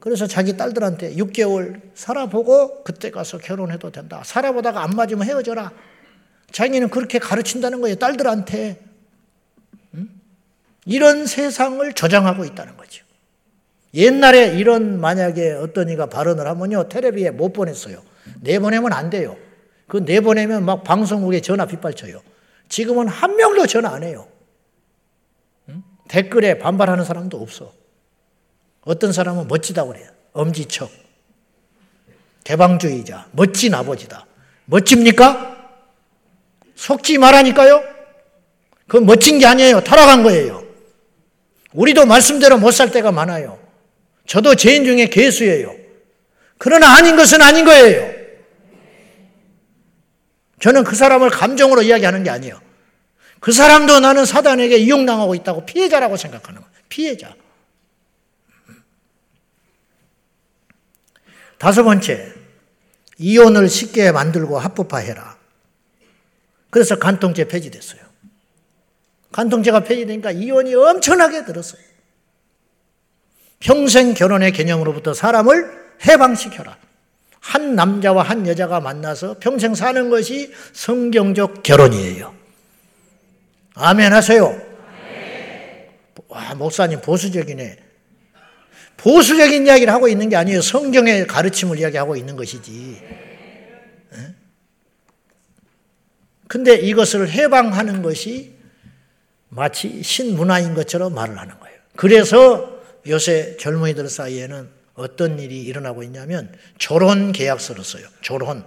그래서 0.00 0.26
자기 0.26 0.56
딸들한테 0.56 1.16
6개월 1.16 1.80
살아보고 1.94 2.84
그때 2.84 3.10
가서 3.10 3.38
결혼해도 3.38 3.90
된다. 3.90 4.22
살아보다가 4.24 4.82
안 4.82 4.90
맞으면 4.90 5.26
헤어져라. 5.26 5.72
자기는 6.52 6.90
그렇게 6.90 7.18
가르친다는 7.18 7.80
거예요. 7.80 7.96
딸들한테. 7.96 8.80
이런 10.84 11.26
세상을 11.26 11.92
조장하고 11.94 12.44
있다는 12.44 12.76
거죠. 12.76 13.04
옛날에 13.94 14.56
이런 14.56 15.00
만약에 15.00 15.52
어떤 15.52 15.88
이가 15.88 16.06
발언을 16.06 16.46
하면요. 16.46 16.88
텔레비에 16.88 17.30
못 17.30 17.52
보냈어요. 17.52 18.02
내보내면 18.42 18.92
안 18.92 19.10
돼요. 19.10 19.36
그 19.88 19.98
내보내면 19.98 20.64
막 20.64 20.84
방송국에 20.84 21.40
전화 21.40 21.66
빗발쳐요. 21.66 22.20
지금은 22.68 23.08
한 23.08 23.36
명도 23.36 23.66
전화 23.66 23.90
안 23.94 24.02
해요. 24.02 24.28
응? 26.06 26.08
댓글에 26.08 26.58
반발하는 26.58 27.04
사람도 27.04 27.40
없어. 27.40 27.72
어떤 28.82 29.12
사람은 29.12 29.48
멋지다고 29.48 29.92
그래요. 29.92 30.08
엄지척. 30.32 30.90
개방주의자. 32.44 33.26
멋진 33.32 33.74
아버지다. 33.74 34.26
멋집니까? 34.66 35.56
속지 36.76 37.18
말하니까요? 37.18 37.82
그건 38.86 39.06
멋진 39.06 39.38
게 39.38 39.46
아니에요. 39.46 39.80
타락한 39.80 40.22
거예요. 40.22 40.64
우리도 41.72 42.06
말씀대로 42.06 42.58
못 42.58 42.70
살 42.72 42.90
때가 42.90 43.10
많아요. 43.12 43.58
저도 44.26 44.54
죄인 44.54 44.84
중에 44.84 45.06
개수예요. 45.06 45.74
그러나 46.58 46.96
아닌 46.96 47.16
것은 47.16 47.42
아닌 47.42 47.64
거예요. 47.64 48.14
저는 50.60 50.84
그 50.84 50.96
사람을 50.96 51.30
감정으로 51.30 51.82
이야기하는 51.82 52.22
게 52.22 52.30
아니에요. 52.30 52.60
그 53.46 53.52
사람도 53.52 54.00
나는 54.00 54.24
사단에게 54.24 54.76
이용당하고 54.76 55.36
있다고 55.36 55.66
피해자라고 55.66 56.16
생각하는 56.16 56.60
거예요. 56.60 56.76
피해자. 56.88 57.32
다섯 61.56 61.84
번째, 61.84 62.34
이혼을 63.18 63.68
쉽게 63.68 64.10
만들고 64.10 64.58
합법화해라. 64.58 65.38
그래서 66.70 66.98
간통죄 66.98 67.46
폐지됐어요. 67.46 68.00
간통죄가 69.30 69.84
폐지되니까 69.84 70.32
이혼이 70.32 70.74
엄청나게 70.74 71.44
들었어요. 71.44 71.80
평생 73.60 74.14
결혼의 74.14 74.50
개념으로부터 74.50 75.14
사람을 75.14 75.94
해방시켜라. 76.04 76.76
한 77.38 77.76
남자와 77.76 78.24
한 78.24 78.48
여자가 78.48 78.80
만나서 78.80 79.36
평생 79.38 79.76
사는 79.76 80.10
것이 80.10 80.52
성경적 80.72 81.62
결혼이에요. 81.62 82.35
아멘 83.78 84.12
하세요. 84.12 84.58
와, 86.28 86.54
목사님 86.54 87.02
보수적이네. 87.02 87.76
보수적인 88.96 89.66
이야기를 89.66 89.92
하고 89.92 90.08
있는 90.08 90.30
게 90.30 90.36
아니에요. 90.36 90.62
성경의 90.62 91.26
가르침을 91.26 91.78
이야기하고 91.78 92.16
있는 92.16 92.36
것이지. 92.36 93.02
근데 96.48 96.74
이것을 96.74 97.28
해방하는 97.28 98.02
것이 98.02 98.54
마치 99.48 100.02
신문화인 100.02 100.74
것처럼 100.74 101.14
말을 101.14 101.38
하는 101.38 101.58
거예요. 101.60 101.76
그래서 101.96 102.80
요새 103.06 103.56
젊은이들 103.58 104.08
사이에는 104.08 104.70
어떤 104.94 105.38
일이 105.38 105.62
일어나고 105.62 106.02
있냐면 106.04 106.54
결혼 106.78 107.32
계약서를 107.32 107.84
써요. 107.84 108.06
졸혼. 108.22 108.64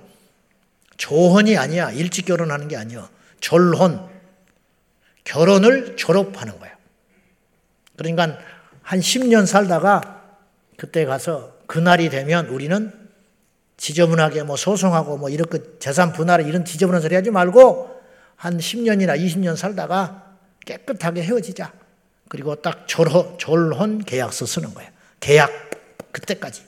조혼이 0.98 1.58
아니야. 1.58 1.91
일찍 1.91 2.26
결혼하는 2.26 2.67
게 2.67 2.78
아니야. 2.78 3.10
졸혼. 3.39 4.09
결혼을 5.29 5.95
졸업하는 5.95 6.59
거야. 6.59 6.75
그러니까 7.95 8.39
한 8.81 8.99
10년 8.99 9.45
살다가 9.45 10.23
그때 10.75 11.05
가서 11.05 11.55
그날이 11.67 12.09
되면 12.09 12.47
우리는 12.47 12.91
지저분하게 13.77 14.43
뭐 14.43 14.55
소송하고 14.55 15.17
뭐 15.17 15.29
이렇게 15.29 15.59
재산 15.77 16.13
분할 16.13 16.47
이런 16.47 16.65
지저분한 16.65 17.01
소리 17.03 17.13
하지 17.13 17.29
말고 17.29 18.01
한 18.37 18.57
10년이나 18.57 19.19
20년 19.19 19.55
살다가 19.55 20.35
깨끗하게 20.65 21.21
헤어지자. 21.21 21.73
그리고 22.27 22.55
딱 22.55 22.87
졸혼, 22.87 23.37
졸혼 23.37 23.99
계약서 23.99 24.47
쓰는 24.47 24.73
거예요. 24.73 24.89
계약 25.19 25.51
그때까지. 26.11 26.63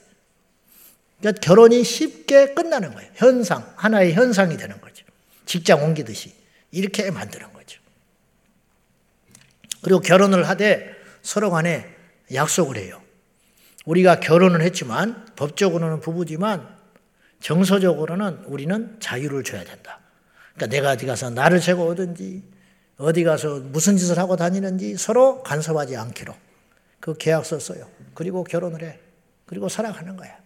그러니까 1.18 1.40
결혼이 1.40 1.82
쉽게 1.82 2.54
끝나는 2.54 2.94
거예요. 2.94 3.10
현상, 3.16 3.72
하나의 3.74 4.12
현상이 4.12 4.56
되는 4.56 4.80
거죠. 4.80 5.04
직장 5.46 5.82
옮기듯이. 5.82 6.32
이렇게 6.70 7.10
만드는 7.10 7.52
거죠. 7.52 7.61
그리고 9.82 10.00
결혼을 10.00 10.48
하되 10.48 10.94
서로 11.22 11.50
간에 11.50 11.94
약속을 12.32 12.76
해요. 12.76 13.02
우리가 13.84 14.20
결혼을 14.20 14.62
했지만 14.62 15.26
법적으로는 15.36 16.00
부부지만 16.00 16.68
정서적으로는 17.40 18.44
우리는 18.46 18.96
자유를 19.00 19.42
줘야 19.42 19.64
된다. 19.64 20.00
그러니까 20.54 20.66
내가 20.76 20.90
어디 20.92 21.06
가서 21.06 21.30
나를 21.30 21.60
재고 21.60 21.86
오든지 21.86 22.42
어디 22.98 23.24
가서 23.24 23.58
무슨 23.58 23.96
짓을 23.96 24.18
하고 24.18 24.36
다니는지 24.36 24.96
서로 24.96 25.42
간섭하지 25.42 25.96
않기로 25.96 26.34
그 27.00 27.14
계약서 27.16 27.58
써요. 27.58 27.88
그리고 28.14 28.44
결혼을 28.44 28.84
해. 28.84 29.00
그리고 29.46 29.68
살아가는 29.68 30.16
거야. 30.16 30.38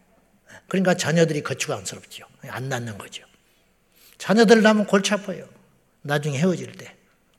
그러니까 0.69 0.95
자녀들이 0.95 1.43
거추장스럽죠. 1.43 2.25
안 2.49 2.69
낳는 2.71 2.97
거죠. 2.97 3.25
자녀들 4.17 4.63
낳으면 4.63 4.87
골치 4.87 5.13
아파요. 5.13 5.47
나중에 6.01 6.39
헤어질 6.39 6.73
때. 6.73 6.96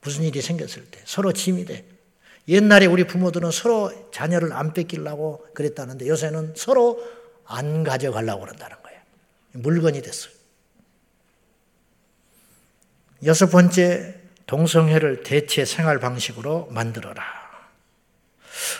무슨 0.07 0.23
일이 0.23 0.41
생겼을 0.41 0.85
때. 0.85 1.01
서로 1.03 1.33
짐이 1.33 1.65
돼. 1.65 1.83
옛날에 2.47 2.85
우리 2.85 3.03
부모들은 3.05 3.51
서로 3.51 3.91
자녀를 4.13 4.53
안 4.53 4.73
뺏기려고 4.73 5.45
그랬다는데 5.53 6.07
요새는 6.07 6.53
서로 6.55 7.05
안 7.45 7.83
가져가려고 7.83 8.45
그런다는 8.45 8.77
거예요. 8.81 8.99
물건이 9.51 10.01
됐어요. 10.01 10.31
여섯 13.25 13.47
번째, 13.47 14.15
동성애를 14.45 15.23
대체 15.23 15.65
생활 15.65 15.99
방식으로 15.99 16.69
만들어라. 16.71 17.21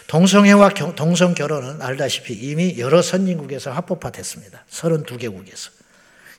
동성애와 0.08 0.70
동성 0.96 1.34
결혼은 1.34 1.82
알다시피 1.82 2.34
이미 2.34 2.80
여러 2.80 3.02
선진국에서 3.02 3.72
합법화됐습니다. 3.72 4.64
32개국에서. 4.70 5.72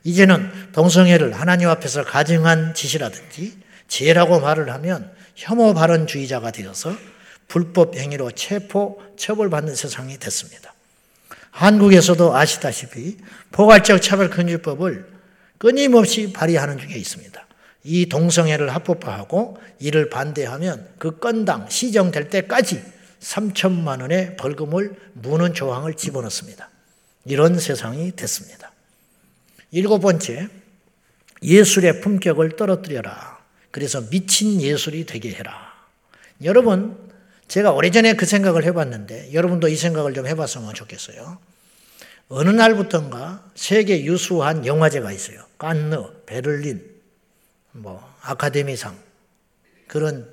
이제는 0.04 0.72
동성애를 0.72 1.34
하나님 1.34 1.68
앞에서 1.68 2.04
가증한 2.04 2.72
짓이라든지 2.72 3.67
죄라고 3.88 4.40
말을 4.40 4.70
하면 4.70 5.12
혐오 5.34 5.74
발언주의자가 5.74 6.50
되어서 6.50 6.94
불법 7.48 7.96
행위로 7.96 8.30
체포 8.32 9.02
처벌받는 9.16 9.74
세상이 9.74 10.18
됐습니다. 10.18 10.74
한국에서도 11.50 12.36
아시다시피 12.36 13.16
포괄적 13.50 14.00
차별금지법을 14.00 15.08
끊임없이 15.56 16.32
발의하는 16.32 16.78
중에 16.78 16.94
있습니다. 16.94 17.46
이 17.84 18.06
동성애를 18.06 18.74
합법화하고 18.74 19.58
이를 19.80 20.10
반대하면 20.10 20.88
그 20.98 21.18
건당 21.18 21.68
시정될 21.68 22.28
때까지 22.28 22.82
3천만 23.20 24.02
원의 24.02 24.36
벌금을 24.36 24.94
무는 25.14 25.54
조항을 25.54 25.94
집어넣습니다. 25.94 26.68
이런 27.24 27.58
세상이 27.58 28.12
됐습니다. 28.14 28.72
일곱 29.70 30.00
번째, 30.00 30.48
예술의 31.42 32.00
품격을 32.00 32.56
떨어뜨려라. 32.56 33.37
그래서 33.70 34.00
미친 34.08 34.60
예술이 34.60 35.06
되게 35.06 35.32
해라. 35.32 35.72
여러분, 36.42 36.96
제가 37.48 37.72
오래전에 37.72 38.14
그 38.14 38.26
생각을 38.26 38.64
해봤는데 38.64 39.32
여러분도 39.32 39.68
이 39.68 39.76
생각을 39.76 40.14
좀 40.14 40.26
해봤으면 40.26 40.74
좋겠어요. 40.74 41.38
어느 42.28 42.50
날부턴가 42.50 43.50
세계 43.54 44.04
유수한 44.04 44.66
영화제가 44.66 45.12
있어요. 45.12 45.42
깐느, 45.56 45.96
베를린, 46.26 46.84
뭐 47.72 48.06
아카데미상 48.20 48.96
그런 49.86 50.30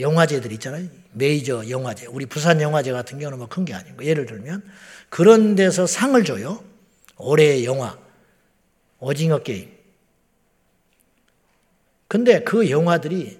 영화제들 0.00 0.50
있잖아요. 0.52 0.88
메이저 1.12 1.68
영화제. 1.68 2.06
우리 2.06 2.26
부산 2.26 2.60
영화제 2.60 2.90
같은 2.90 3.18
경우는 3.20 3.38
뭐 3.38 3.46
큰 3.46 3.64
게 3.64 3.72
아니고 3.74 4.04
예를 4.04 4.26
들면 4.26 4.64
그런 5.08 5.54
데서 5.54 5.86
상을 5.86 6.22
줘요. 6.24 6.62
올해의 7.16 7.64
영화 7.64 7.96
오징어 8.98 9.38
게임. 9.44 9.75
근데 12.08 12.40
그 12.42 12.70
영화들이 12.70 13.38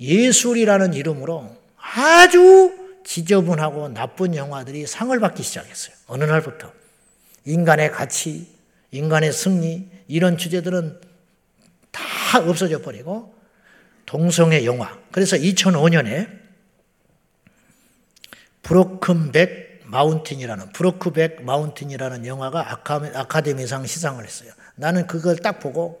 예술이라는 0.00 0.94
이름으로 0.94 1.56
아주 1.76 2.76
지저분하고 3.04 3.88
나쁜 3.88 4.34
영화들이 4.34 4.86
상을 4.86 5.18
받기 5.18 5.42
시작했어요. 5.42 5.94
어느 6.06 6.24
날부터. 6.24 6.72
인간의 7.44 7.90
가치, 7.92 8.48
인간의 8.90 9.32
승리, 9.32 9.88
이런 10.08 10.36
주제들은 10.36 11.00
다 11.90 12.38
없어져 12.40 12.80
버리고 12.80 13.34
동성애 14.06 14.64
영화. 14.64 14.98
그래서 15.10 15.36
2005년에 15.36 16.40
브로큰백 18.62 19.82
마운틴이라는 19.86 20.72
브로크백 20.72 21.42
마운틴이라는 21.42 22.26
영화가 22.26 22.72
아카데미상 22.72 23.86
시상을 23.86 24.24
했어요. 24.24 24.52
나는 24.76 25.06
그걸 25.06 25.36
딱 25.36 25.58
보고 25.58 26.00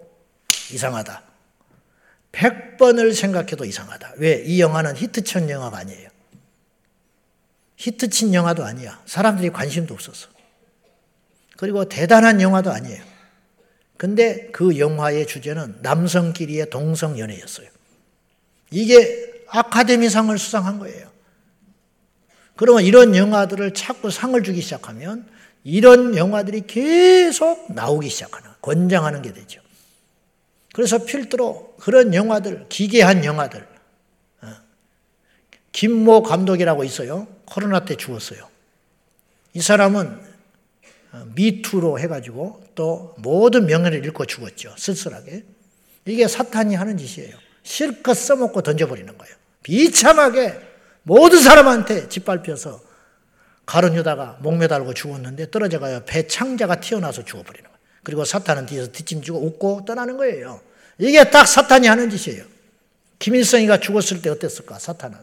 이상하다. 0.72 1.29
100번을 2.32 3.14
생각해도 3.14 3.64
이상하다. 3.64 4.14
왜? 4.18 4.42
이 4.44 4.60
영화는 4.60 4.96
히트친 4.96 5.50
영화가 5.50 5.78
아니에요. 5.78 6.08
히트친 7.76 8.34
영화도 8.34 8.64
아니야. 8.64 9.02
사람들이 9.06 9.50
관심도 9.50 9.94
없었어. 9.94 10.28
그리고 11.56 11.84
대단한 11.84 12.40
영화도 12.40 12.70
아니에요. 12.70 13.02
근데 13.96 14.48
그 14.52 14.78
영화의 14.78 15.26
주제는 15.26 15.78
남성끼리의 15.82 16.70
동성 16.70 17.18
연애였어요. 17.18 17.68
이게 18.70 19.44
아카데미상을 19.48 20.36
수상한 20.38 20.78
거예요. 20.78 21.10
그러면 22.56 22.84
이런 22.84 23.16
영화들을 23.16 23.74
자꾸 23.74 24.10
상을 24.10 24.40
주기 24.42 24.60
시작하면 24.60 25.26
이런 25.64 26.16
영화들이 26.16 26.62
계속 26.66 27.72
나오기 27.72 28.08
시작하는, 28.08 28.50
권장하는 28.62 29.22
게 29.22 29.32
되죠. 29.32 29.60
그래서 30.72 31.04
필두로 31.04 31.74
그런 31.80 32.14
영화들, 32.14 32.66
기괴한 32.68 33.24
영화들, 33.24 33.66
어, 34.42 34.48
김모 35.72 36.22
감독이라고 36.22 36.84
있어요. 36.84 37.26
코로나 37.44 37.84
때 37.84 37.96
죽었어요. 37.96 38.48
이 39.54 39.60
사람은 39.60 40.20
어, 41.12 41.24
미투로 41.34 41.98
해가지고 41.98 42.64
또 42.74 43.14
모든 43.18 43.66
명예를 43.66 44.04
잃고 44.04 44.26
죽었죠. 44.26 44.74
쓸쓸하게. 44.78 45.44
이게 46.06 46.28
사탄이 46.28 46.74
하는 46.76 46.96
짓이에요. 46.96 47.36
실컷 47.62 48.14
써먹고 48.14 48.62
던져버리는 48.62 49.18
거예요. 49.18 49.34
비참하게 49.62 50.58
모든 51.02 51.40
사람한테 51.40 52.08
짓밟혀서 52.08 52.80
가론유다가 53.66 54.38
목 54.40 54.56
매달고 54.56 54.94
죽었는데 54.94 55.50
떨어져가요. 55.50 56.04
배 56.04 56.26
창자가 56.26 56.80
튀어나와서 56.80 57.24
죽어버리는. 57.24 57.69
그리고 58.02 58.24
사탄은 58.24 58.66
뒤에서 58.66 58.90
뒷짐지고 58.92 59.38
웃고 59.38 59.84
떠나는 59.86 60.16
거예요. 60.16 60.60
이게 60.98 61.30
딱 61.30 61.46
사탄이 61.46 61.86
하는 61.86 62.10
짓이에요. 62.10 62.44
김일성이가 63.18 63.80
죽었을 63.80 64.22
때 64.22 64.30
어땠을까? 64.30 64.78
사탄은. 64.78 65.16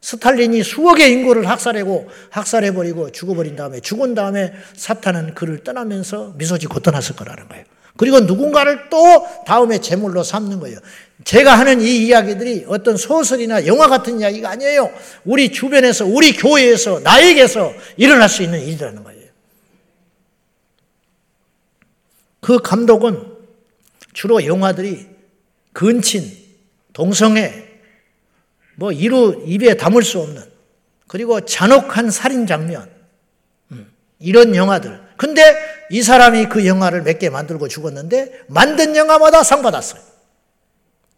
스탈린이 0.00 0.62
수억의 0.62 1.12
인구를 1.12 1.48
학살하고 1.48 2.08
학살해버리고 2.30 3.12
죽어버린 3.12 3.54
다음에 3.56 3.80
죽은 3.80 4.14
다음에 4.14 4.52
사탄은 4.74 5.34
그를 5.34 5.62
떠나면서 5.62 6.34
미소 6.36 6.56
짓고 6.56 6.80
떠났을 6.80 7.16
거라는 7.16 7.48
거예요. 7.48 7.64
그리고 7.96 8.20
누군가를 8.20 8.88
또 8.88 9.26
다음에 9.46 9.78
제물로 9.78 10.22
삼는 10.22 10.60
거예요. 10.60 10.78
제가 11.24 11.58
하는 11.58 11.82
이 11.82 12.06
이야기들이 12.06 12.64
어떤 12.66 12.96
소설이나 12.96 13.66
영화 13.66 13.88
같은 13.88 14.20
이야기가 14.20 14.48
아니에요. 14.48 14.90
우리 15.26 15.52
주변에서, 15.52 16.06
우리 16.06 16.32
교회에서, 16.32 17.00
나에게서 17.00 17.74
일어날 17.98 18.30
수 18.30 18.42
있는 18.42 18.60
일이라는 18.62 19.04
거예요. 19.04 19.19
그 22.50 22.58
감독은 22.58 23.24
주로 24.12 24.44
영화들이 24.44 25.06
근친, 25.72 26.24
동성애, 26.92 27.68
뭐 28.74 28.90
이루 28.90 29.44
입에 29.46 29.76
담을 29.76 30.02
수 30.02 30.18
없는 30.18 30.42
그리고 31.06 31.44
잔혹한 31.44 32.10
살인 32.10 32.48
장면 32.48 32.90
음, 33.70 33.88
이런 34.18 34.56
영화들. 34.56 35.00
근데 35.16 35.56
이 35.92 36.02
사람이 36.02 36.46
그 36.46 36.66
영화를 36.66 37.02
몇 37.02 37.20
개 37.20 37.30
만들고 37.30 37.68
죽었는데 37.68 38.46
만든 38.48 38.96
영화마다 38.96 39.44
상 39.44 39.62
받았어요. 39.62 40.02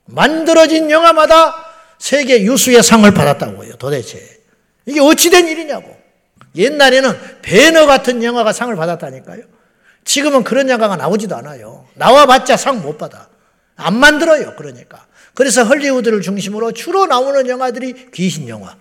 만들어진 0.05 0.91
영화마다 0.91 1.55
세계 1.99 2.43
유수의 2.43 2.83
상을 2.83 3.11
받았다고요. 3.11 3.77
도대체 3.77 4.21
이게 4.85 5.01
어찌 5.01 5.31
된 5.31 5.49
일이냐고. 5.49 5.97
옛날에는 6.57 7.41
배너 7.41 7.87
같은 7.87 8.23
영화가 8.23 8.53
상을 8.53 8.77
받았다니까요. 8.77 9.62
지금은 10.05 10.45
그런 10.45 10.69
영화가 10.69 10.97
나오지도 10.97 11.37
않아요. 11.37 11.87
나와봤자 11.95 12.57
상 12.57 12.83
못 12.83 12.99
받아. 12.99 13.29
안 13.77 13.95
만들어요. 13.97 14.55
그러니까. 14.57 15.07
그래서 15.35 15.65
헐리우드를 15.65 16.21
중심으로 16.21 16.73
주로 16.73 17.07
나오는 17.07 17.49
영화들이 17.49 18.11
귀신 18.13 18.49
영화, 18.49 18.77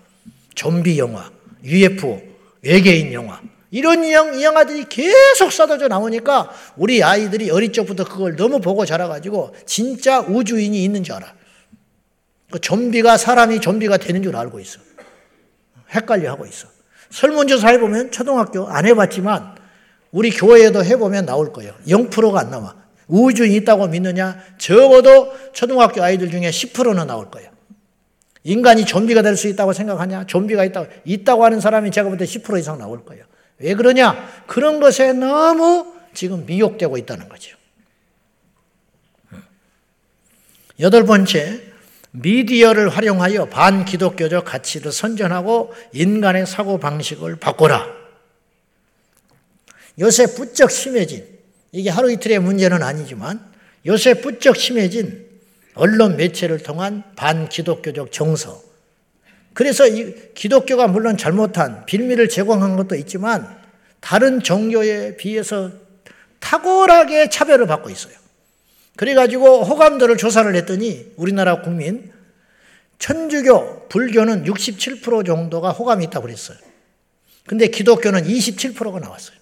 좀비 0.55 0.99
영화, 0.99 1.29
UFO, 1.63 2.21
외계인 2.61 3.13
영화. 3.13 3.39
이런 3.71 4.03
영화들이 4.11 4.85
계속 4.89 5.51
쏟아져 5.51 5.87
나오니까 5.87 6.51
우리 6.75 7.01
아이들이 7.01 7.49
어릴 7.49 7.71
적부터 7.71 8.03
그걸 8.03 8.35
너무 8.35 8.59
보고 8.59 8.85
자라가지고 8.85 9.55
진짜 9.65 10.19
우주인이 10.19 10.83
있는 10.83 11.03
줄 11.03 11.15
알아. 11.15 11.33
그 12.51 12.59
좀비가 12.59 13.15
사람이 13.15 13.61
좀비가 13.61 13.95
되는 13.97 14.21
줄 14.21 14.35
알고 14.35 14.59
있어. 14.59 14.79
헷갈려 15.95 16.31
하고 16.31 16.45
있어. 16.45 16.67
설문조사 17.11 17.69
해보면 17.69 18.11
초등학교 18.11 18.67
안 18.67 18.85
해봤지만 18.85 19.50
우리 20.11 20.29
교회에도 20.31 20.83
해보면 20.83 21.25
나올 21.25 21.53
거예요. 21.53 21.73
0%가 21.87 22.39
안 22.39 22.49
나와. 22.51 22.75
우주인이 23.07 23.55
있다고 23.57 23.87
믿느냐? 23.87 24.37
적어도 24.57 25.33
초등학교 25.53 26.01
아이들 26.01 26.29
중에 26.29 26.49
10%는 26.49 27.07
나올 27.07 27.29
거예요. 27.29 27.49
인간이 28.43 28.85
좀비가 28.85 29.21
될 29.21 29.35
수 29.35 29.47
있다고 29.47 29.73
생각하냐? 29.73 30.25
좀비가 30.25 30.65
있다고, 30.65 30.87
있다고 31.05 31.45
하는 31.45 31.59
사람이 31.59 31.91
제가 31.91 32.09
볼 32.09 32.17
때 32.17 32.25
10% 32.25 32.59
이상 32.59 32.77
나올 32.77 33.05
거예요. 33.05 33.25
왜 33.59 33.75
그러냐? 33.75 34.27
그런 34.47 34.79
것에 34.79 35.13
너무 35.13 35.93
지금 36.13 36.45
미혹되고 36.45 36.97
있다는 36.97 37.29
거죠. 37.29 37.55
여덟 40.79 41.05
번째, 41.05 41.61
미디어를 42.11 42.89
활용하여 42.89 43.45
반기독교적 43.45 44.43
가치를 44.45 44.91
선전하고 44.91 45.73
인간의 45.93 46.47
사고 46.47 46.79
방식을 46.79 47.35
바꿔라. 47.37 48.00
요새 49.99 50.25
부쩍 50.27 50.71
심해진 50.71 51.25
이게 51.71 51.89
하루 51.89 52.11
이틀의 52.11 52.39
문제는 52.39 52.83
아니지만 52.83 53.39
요새 53.85 54.15
부쩍 54.15 54.55
심해진 54.55 55.25
언론 55.73 56.17
매체를 56.17 56.59
통한 56.59 57.03
반기독교적 57.15 58.11
정서. 58.11 58.61
그래서 59.53 59.87
이 59.87 60.15
기독교가 60.33 60.87
물론 60.87 61.17
잘못한 61.17 61.85
빌미를 61.85 62.29
제공한 62.29 62.75
것도 62.75 62.95
있지만 62.95 63.59
다른 63.99 64.41
종교에 64.41 65.17
비해서 65.17 65.71
탁월하게 66.39 67.29
차별을 67.29 67.67
받고 67.67 67.89
있어요. 67.89 68.13
그래가지고 68.97 69.63
호감도를 69.63 70.17
조사를 70.17 70.53
했더니 70.55 71.11
우리나라 71.15 71.61
국민 71.61 72.11
천주교, 72.99 73.87
불교는 73.89 74.45
67% 74.45 75.25
정도가 75.25 75.71
호감이 75.71 76.05
있다고 76.05 76.27
그랬어요. 76.27 76.57
근데 77.47 77.67
기독교는 77.67 78.25
27%가 78.25 78.99
나왔어요. 78.99 79.40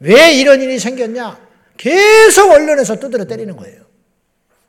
왜 0.00 0.34
이런 0.34 0.60
일이 0.60 0.78
생겼냐? 0.78 1.38
계속 1.76 2.50
언론에서 2.50 2.96
두드려 2.96 3.24
때리는 3.24 3.56
거예요. 3.56 3.82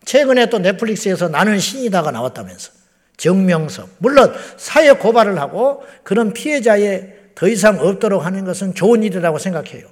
최근에 0.06 0.48
또 0.50 0.60
넷플릭스에서 0.60 1.30
나는 1.30 1.60
신이다가 1.60 2.12
나왔다면서. 2.12 2.72
정명섭. 3.17 3.89
물론 4.00 4.34
사회 4.58 4.91
고발을 4.91 5.39
하고 5.39 5.84
그런 6.04 6.34
피해자에 6.34 7.13
더 7.36 7.48
이상 7.48 7.80
없도록 7.80 8.26
하는 8.26 8.46
것은 8.46 8.74
좋은 8.74 9.04
일이라고 9.04 9.38
생각해요. 9.38 9.88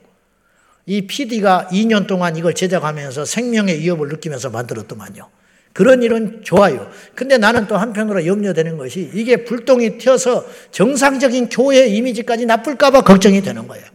이 0.85 1.05
PD가 1.05 1.67
2년 1.71 2.07
동안 2.07 2.35
이걸 2.35 2.55
제작하면서 2.55 3.25
생명의 3.25 3.79
위협을 3.79 4.07
느끼면서 4.07 4.49
만들었더만요. 4.49 5.29
그런 5.73 6.01
일은 6.01 6.41
좋아요. 6.43 6.89
근데 7.13 7.37
나는 7.37 7.67
또 7.67 7.77
한편으로 7.77 8.25
염려되는 8.25 8.77
것이 8.77 9.11
이게 9.13 9.45
불똥이 9.45 9.99
튀어서 9.99 10.45
정상적인 10.71 11.49
교회 11.49 11.85
이미지까지 11.85 12.47
나쁠까봐 12.47 13.01
걱정이 13.01 13.41
되는 13.43 13.67
거예요. 13.67 13.85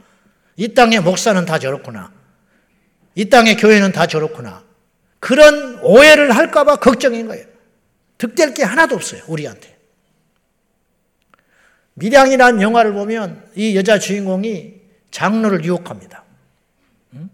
이 0.57 0.75
땅의 0.75 1.01
목사는 1.01 1.45
다 1.45 1.59
저렇구나. 1.59 2.13
이 3.15 3.29
땅의 3.29 3.57
교회는 3.57 3.93
다 3.93 4.07
저렇구나. 4.07 4.65
그런 5.21 5.79
오해를 5.81 6.35
할까봐 6.35 6.77
걱정인 6.77 7.27
거예요. 7.27 7.47
득될 8.19 8.55
게 8.55 8.63
하나도 8.63 8.95
없어요, 8.95 9.23
우리한테. 9.27 9.75
미량이라는 11.95 12.61
영화를 12.61 12.93
보면 12.93 13.51
이 13.55 13.77
여자 13.77 13.99
주인공이 13.99 14.75
장로를 15.11 15.65
유혹합니다. 15.65 16.25
응? 17.15 17.31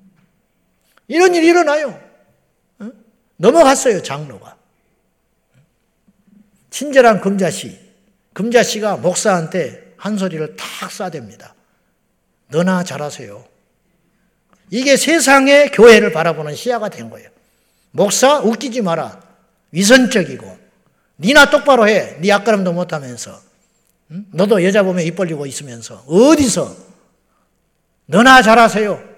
이런 1.08 1.34
일이 1.34 1.46
일어나요. 1.46 2.00
응? 2.82 2.92
넘어갔어요, 3.36 4.02
장로가. 4.02 4.56
친절한 6.70 7.20
금자씨. 7.20 7.78
금자씨가 8.32 8.98
목사한테 8.98 9.94
한 9.96 10.16
소리를 10.16 10.56
탁 10.56 10.90
쏴댑니다. 10.90 11.52
너나 12.50 12.84
잘하세요. 12.84 13.44
이게 14.70 14.96
세상의 14.96 15.72
교회를 15.72 16.12
바라보는 16.12 16.54
시야가 16.54 16.88
된 16.88 17.10
거예요. 17.10 17.28
목사 17.90 18.38
웃기지 18.38 18.82
마라. 18.82 19.20
위선적이고 19.72 20.58
니나 21.18 21.50
똑바로 21.50 21.88
해. 21.88 22.16
니 22.20 22.30
앞가름도 22.32 22.72
못하면서 22.72 23.40
응? 24.12 24.26
너도 24.32 24.64
여자 24.64 24.82
보면 24.82 25.04
입 25.04 25.16
벌리고 25.16 25.46
있으면서 25.46 26.04
어디서 26.06 26.76
너나 28.06 28.42
잘하세요. 28.42 29.08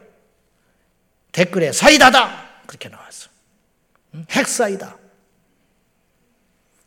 댓글에 1.33 1.73
사이다다 1.73 2.49
그렇게 2.67 2.89
나왔어. 2.89 3.31
응? 4.15 4.27
핵사이다. 4.31 4.97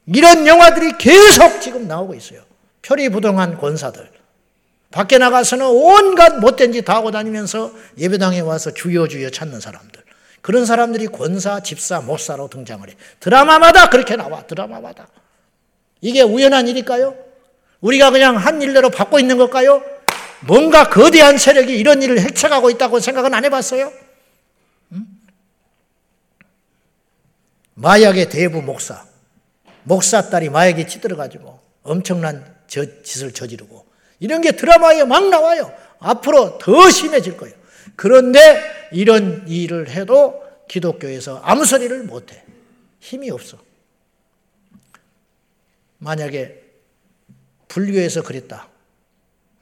이런 0.07 0.45
영화들이 0.45 0.97
계속 0.99 1.59
지금 1.61 1.87
나오고 1.87 2.13
있어요. 2.13 2.43
표리부동한 2.83 3.57
권사들. 3.57 4.14
밖에 4.91 5.17
나가서는 5.17 5.65
온갖 5.65 6.37
못된 6.39 6.71
짓 6.71 6.85
다 6.85 6.95
하고 6.95 7.11
다니면서 7.11 7.71
예배당에 7.97 8.39
와서 8.41 8.73
주여 8.73 9.07
주여 9.07 9.29
찾는 9.29 9.59
사람들. 9.59 10.03
그런 10.41 10.65
사람들이 10.65 11.07
권사, 11.07 11.61
집사, 11.61 11.99
목사로 12.01 12.49
등장을 12.49 12.87
해. 12.87 12.95
드라마마다 13.19 13.89
그렇게 13.89 14.15
나와. 14.15 14.43
드라마마다. 14.43 15.07
이게 16.01 16.21
우연한 16.21 16.67
일일까요? 16.67 17.15
우리가 17.81 18.11
그냥 18.11 18.37
한 18.37 18.61
일대로 18.61 18.89
받고 18.89 19.19
있는 19.19 19.37
걸까요? 19.37 19.83
뭔가 20.41 20.87
거대한 20.89 21.37
세력이 21.37 21.75
이런 21.77 22.03
일을 22.03 22.19
해쳐가고 22.19 22.69
있다고 22.69 22.99
생각은 22.99 23.33
안 23.33 23.43
해봤어요? 23.45 23.91
응? 24.93 25.05
마약의 27.73 28.29
대부 28.29 28.61
목사. 28.61 29.03
목사 29.83 30.29
딸이 30.29 30.49
마약에 30.49 30.85
찌들어가지고 30.87 31.59
엄청난 31.83 32.55
저, 32.67 32.83
짓을 33.03 33.31
저지르고 33.31 33.84
이런 34.19 34.41
게 34.41 34.51
드라마에 34.51 35.03
막 35.05 35.29
나와요. 35.29 35.73
앞으로 35.99 36.57
더 36.57 36.89
심해질 36.89 37.37
거예요. 37.37 37.55
그런데 37.95 38.39
이런 38.91 39.47
일을 39.47 39.89
해도 39.89 40.43
기독교에서 40.67 41.39
아무 41.43 41.65
소리를 41.65 42.03
못 42.03 42.31
해. 42.31 42.43
힘이 42.99 43.29
없어. 43.29 43.57
만약에 45.97 46.63
불교에서 47.67 48.23
그랬다. 48.23 48.69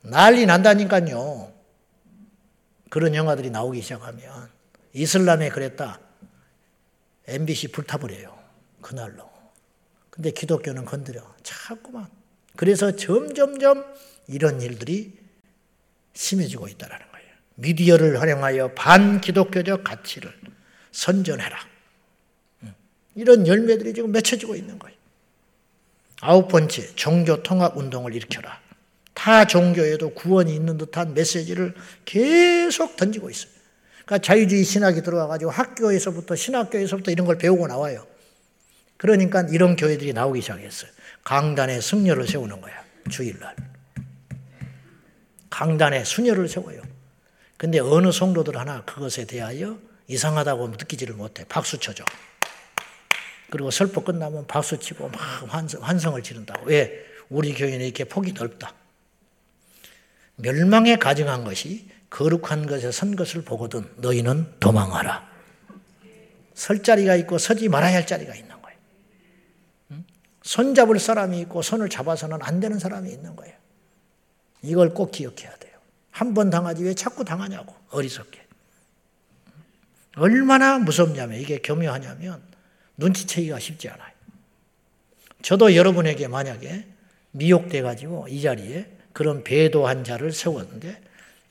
난리 0.02 0.46
난다니까요. 0.46 1.52
그런 2.90 3.16
영화들이 3.16 3.50
나오기 3.50 3.82
시작하면 3.82 4.50
이슬람에 4.94 5.50
그랬다. 5.50 6.00
MBC 7.28 7.70
불타버려요. 7.70 8.38
그날로. 8.82 9.30
근데 10.10 10.32
기독교는 10.32 10.86
건드려. 10.86 11.24
자꾸만. 11.42 12.08
그래서 12.56 12.96
점점점 12.96 13.84
이런 14.28 14.62
일들이 14.62 15.14
심해지고 16.14 16.68
있다는 16.68 16.98
거예요. 16.98 17.28
미디어를 17.56 18.20
활용하여 18.20 18.74
반기독교적 18.74 19.84
가치를 19.84 20.32
선전해라. 20.92 21.58
이런 23.16 23.46
열매들이 23.46 23.94
지금 23.94 24.12
맺혀지고 24.12 24.56
있는 24.56 24.80
거예요. 24.80 24.96
아홉 26.22 26.48
번째, 26.48 26.96
종교 26.96 27.44
통합 27.44 27.78
운동을 27.78 28.16
일으켜라. 28.16 28.62
타 29.14 29.46
종교에도 29.46 30.14
구원이 30.14 30.54
있는 30.54 30.78
듯한 30.78 31.14
메시지를 31.14 31.76
계속 32.06 32.96
던지고 32.96 33.30
있어요. 33.30 33.52
그러니까 34.06 34.26
자유주의 34.26 34.64
신학이 34.64 35.02
들어와가지고 35.02 35.52
학교에서부터 35.52 36.36
신학교에서부터 36.36 37.12
이런 37.12 37.28
걸 37.28 37.38
배우고 37.38 37.68
나와요. 37.68 38.08
그러니까 38.98 39.46
이런 39.52 39.76
교회들이 39.76 40.14
나오기 40.14 40.42
시작했어요. 40.42 40.90
강단에 41.24 41.82
승려를 41.82 42.28
세우는 42.28 42.62
거야. 42.62 42.84
주일날. 43.10 43.56
강단에 45.54 46.04
수녀를 46.04 46.50
세워요. 46.50 46.82
근데 47.58 47.80
어느 47.80 48.12
성도들 48.12 48.58
하나 48.58 48.84
그것에 48.86 49.26
대하여 49.26 49.78
이상하다고 50.08 50.70
느끼지를 50.70 51.14
못해. 51.14 51.46
박수 51.48 51.78
쳐줘. 51.78 52.04
그리고 53.52 53.70
설법 53.70 54.06
끝나면 54.06 54.48
박수 54.48 54.80
치고 54.80 55.10
막 55.10 55.22
환성, 55.80 56.16
을 56.16 56.24
지른다고. 56.24 56.66
왜? 56.66 57.06
우리 57.30 57.54
교회는 57.54 57.86
이렇게 57.86 58.04
폭이 58.04 58.34
넓다. 58.34 58.74
멸망에 60.38 60.96
가증한 60.96 61.44
것이 61.44 61.88
거룩한 62.10 62.66
것에 62.66 62.92
선 62.92 63.16
것을 63.16 63.44
보거든 63.44 63.88
너희는 63.98 64.60
도망하라. 64.60 65.30
설 66.56 66.82
자리가 66.82 67.16
있고 67.18 67.38
서지 67.38 67.70
말아야 67.70 67.98
할 67.98 68.08
자리가 68.08 68.34
있는 68.34 68.60
거예요. 68.60 70.04
손 70.42 70.74
잡을 70.74 71.00
사람이 71.00 71.40
있고 71.42 71.62
손을 71.62 71.90
잡아서는 71.90 72.40
안 72.42 72.60
되는 72.60 72.80
사람이 72.80 73.12
있는 73.12 73.36
거예요. 73.36 73.63
이걸 74.64 74.94
꼭 74.94 75.12
기억해야 75.12 75.56
돼요. 75.58 75.74
한 76.12 76.34
번 76.34 76.50
당하지 76.50 76.84
왜 76.84 76.94
자꾸 76.94 77.24
당하냐고. 77.26 77.76
어리석게. 77.90 78.42
얼마나 80.16 80.78
무섭냐면 80.78 81.40
이게 81.40 81.58
교묘하냐면 81.60 82.42
눈치채기가 82.98 83.60
쉽지 83.60 83.90
않아요. 83.90 84.12
저도 85.42 85.76
여러분에게 85.76 86.28
만약에 86.28 86.88
미혹돼 87.32 87.82
가지고 87.82 88.28
이 88.30 88.42
자리에 88.42 88.90
그런 89.12 89.44
배도한 89.44 90.04
자를 90.04 90.32
세웠는데 90.32 91.02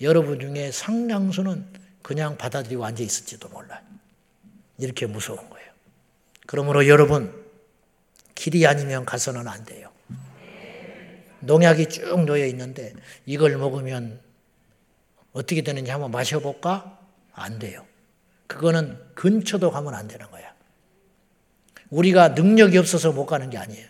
여러분 0.01 0.41
중에 0.41 0.71
상당수는 0.71 1.67
그냥 2.03 2.39
받아들이고 2.39 2.85
앉아 2.85 3.03
있을지도 3.03 3.49
몰라요. 3.49 3.81
이렇게 4.79 5.07
무서운 5.07 5.39
거예요. 5.51 5.71
그러므로 6.47 6.89
여러분 6.89 7.33
길이 8.35 8.67
아니면 8.67 9.05
가서는 9.05 9.47
안 9.47 9.65
돼요. 9.65 9.92
농약이 11.43 11.89
쭉 11.89 12.25
놓여 12.25 12.47
있는데 12.47 12.93
이걸 13.27 13.57
먹으면 13.57 14.21
어떻게 15.33 15.63
되는지 15.63 15.91
한번 15.91 16.11
마셔볼까? 16.11 16.99
안 17.33 17.59
돼요. 17.59 17.87
그거는 18.47 18.99
근처도 19.15 19.71
가면 19.71 19.95
안 19.95 20.09
되는 20.09 20.31
거야. 20.31 20.53
우리가 21.91 22.31
능력이 22.31 22.79
없어서 22.79 23.13
못 23.13 23.27
가는 23.27 23.51
게 23.51 23.59
아니에요. 23.59 23.87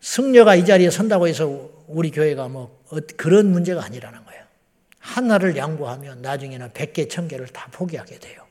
승려가 0.00 0.54
이 0.54 0.64
자리에 0.64 0.90
선다고 0.90 1.26
해서 1.26 1.70
우리 1.88 2.10
교회가 2.10 2.48
뭐 2.48 2.80
어, 2.90 2.98
그런 3.16 3.50
문제가 3.50 3.84
아니라는 3.84 4.24
거예요. 4.24 4.44
하나를 4.98 5.56
양보하면 5.56 6.22
나중에는 6.22 6.70
100개, 6.70 7.08
1000개를 7.08 7.52
다 7.52 7.68
포기하게 7.72 8.18
돼요. 8.18 8.44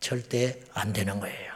절대 0.00 0.60
안 0.72 0.92
되는 0.92 1.18
거예요. 1.20 1.52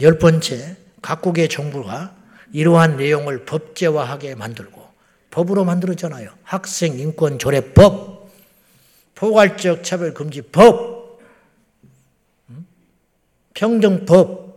열 0.00 0.18
번째, 0.18 0.76
각국의 1.02 1.48
정부가 1.48 2.16
이러한 2.56 2.96
내용을 2.96 3.44
법제화하게 3.44 4.34
만들고 4.34 4.82
법으로 5.30 5.66
만들었잖아요. 5.66 6.30
학생 6.42 6.98
인권 6.98 7.38
조례법, 7.38 8.30
포괄적 9.14 9.84
차별 9.84 10.14
금지법, 10.14 11.20
음? 12.48 12.66
평등법, 13.52 14.56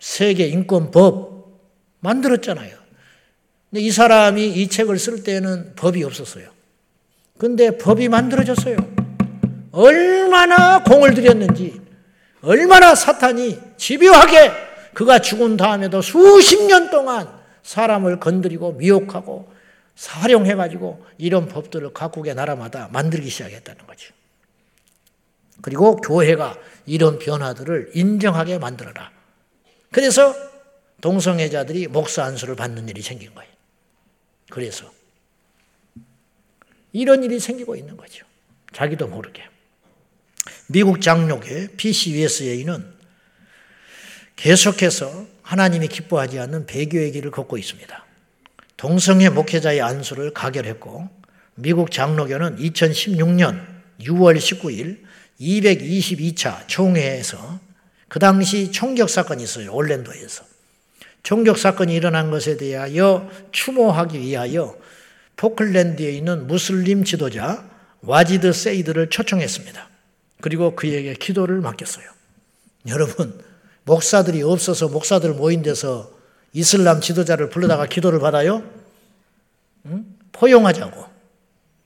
세계 0.00 0.48
인권법 0.48 1.46
만들었잖아요. 2.00 2.76
근데 3.70 3.82
이 3.82 3.92
사람이 3.92 4.48
이 4.48 4.66
책을 4.66 4.98
쓸 4.98 5.22
때는 5.22 5.76
법이 5.76 6.02
없었어요. 6.02 6.50
근데 7.38 7.78
법이 7.78 8.08
만들어졌어요. 8.08 8.76
얼마나 9.70 10.82
공을 10.82 11.14
들였는지, 11.14 11.80
얼마나 12.42 12.96
사탄이 12.96 13.56
집요하게 13.76 14.69
그가 14.94 15.20
죽은 15.20 15.56
다음에도 15.56 16.02
수십 16.02 16.62
년 16.66 16.90
동안 16.90 17.28
사람을 17.62 18.20
건드리고 18.20 18.72
미혹하고 18.72 19.52
활용해가지고 19.96 21.04
이런 21.18 21.46
법들을 21.48 21.92
각국의 21.92 22.34
나라마다 22.34 22.88
만들기 22.92 23.28
시작했다는 23.28 23.86
거죠. 23.86 24.12
그리고 25.62 25.96
교회가 25.96 26.56
이런 26.86 27.18
변화들을 27.18 27.90
인정하게 27.94 28.58
만들어라. 28.58 29.12
그래서 29.92 30.34
동성애자들이 31.00 31.88
목사 31.88 32.24
안수를 32.24 32.56
받는 32.56 32.88
일이 32.88 33.02
생긴 33.02 33.34
거예요. 33.34 33.50
그래서 34.50 34.90
이런 36.92 37.22
일이 37.22 37.38
생기고 37.38 37.76
있는 37.76 37.96
거죠. 37.96 38.24
자기도 38.72 39.06
모르게. 39.06 39.44
미국 40.68 41.00
장로교 41.00 41.76
PCUSA는 41.76 42.99
계속해서 44.40 45.26
하나님이 45.42 45.88
기뻐하지 45.88 46.38
않는 46.38 46.64
배교의 46.64 47.12
길을 47.12 47.30
걷고 47.30 47.58
있습니다. 47.58 48.04
동성애 48.78 49.28
목회자의 49.28 49.82
안수를 49.82 50.32
가결했고 50.32 51.10
미국 51.56 51.90
장로교는 51.90 52.56
2016년 52.56 53.62
6월 54.00 54.38
19일 54.38 55.00
222차 55.38 56.66
총회에서 56.66 57.60
그 58.08 58.18
당시 58.18 58.72
총격 58.72 59.10
사건이 59.10 59.42
있어요. 59.42 59.74
올랜도에서. 59.74 60.44
총격 61.22 61.58
사건이 61.58 61.94
일어난 61.94 62.30
것에 62.30 62.56
대하여 62.56 63.30
추모하기 63.52 64.18
위하여 64.20 64.74
포틀랜드에 65.36 66.12
있는 66.12 66.46
무슬림 66.46 67.04
지도자 67.04 67.68
와지드 68.00 68.54
세이드를 68.54 69.10
초청했습니다. 69.10 69.90
그리고 70.40 70.74
그에게 70.74 71.12
기도를 71.12 71.60
맡겼어요. 71.60 72.06
여러분, 72.88 73.49
목사들이 73.84 74.42
없어서 74.42 74.88
목사들 74.88 75.34
모인 75.34 75.62
데서 75.62 76.10
이슬람 76.52 77.00
지도자를 77.00 77.48
불러다가 77.48 77.86
기도를 77.86 78.18
받아요? 78.18 78.62
응? 79.86 80.04
포용하자고. 80.32 81.04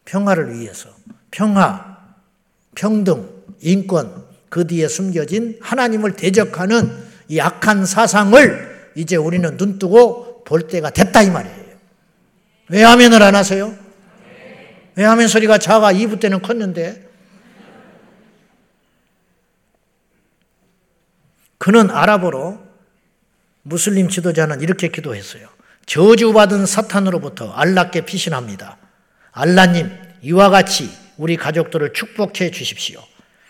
평화를 0.05 0.59
위해서. 0.59 0.91
평화, 1.31 1.99
평등, 2.75 3.29
인권, 3.61 4.25
그 4.49 4.67
뒤에 4.67 4.89
숨겨진 4.89 5.59
하나님을 5.61 6.17
대적하는 6.17 7.05
이 7.29 7.41
악한 7.41 7.87
사상을 7.87 8.93
이제 8.95 9.17
우리는 9.17 9.57
눈 9.57 9.79
뜨고 9.79 10.45
볼 10.45 10.69
때가 10.69 10.91
됐다 10.91 11.23
이 11.23 11.31
말이에요. 11.31 11.65
왜 12.69 12.85
아멘을 12.85 13.23
안 13.23 13.35
하세요? 13.35 13.75
왜 14.95 15.05
아멘 15.05 15.29
소리가 15.29 15.59
작아 15.59 15.93
2부 15.93 16.21
때는 16.21 16.41
컸는데 16.41 17.04
그는 21.65 21.91
아랍어로 21.91 22.63
무슬림 23.63 24.11
지도자는 24.11 24.61
이렇게 24.61 24.89
기도했어요. 24.89 25.49
저주받은 25.87 26.67
사탄으로부터 26.67 27.53
알라께 27.53 28.03
피신합니다. 28.03 28.77
알라님, 29.33 29.91
이와 30.21 30.51
같이 30.51 30.91
우리 31.17 31.39
가족들을 31.39 31.95
축복해 31.95 32.51
주십시오. 32.51 33.01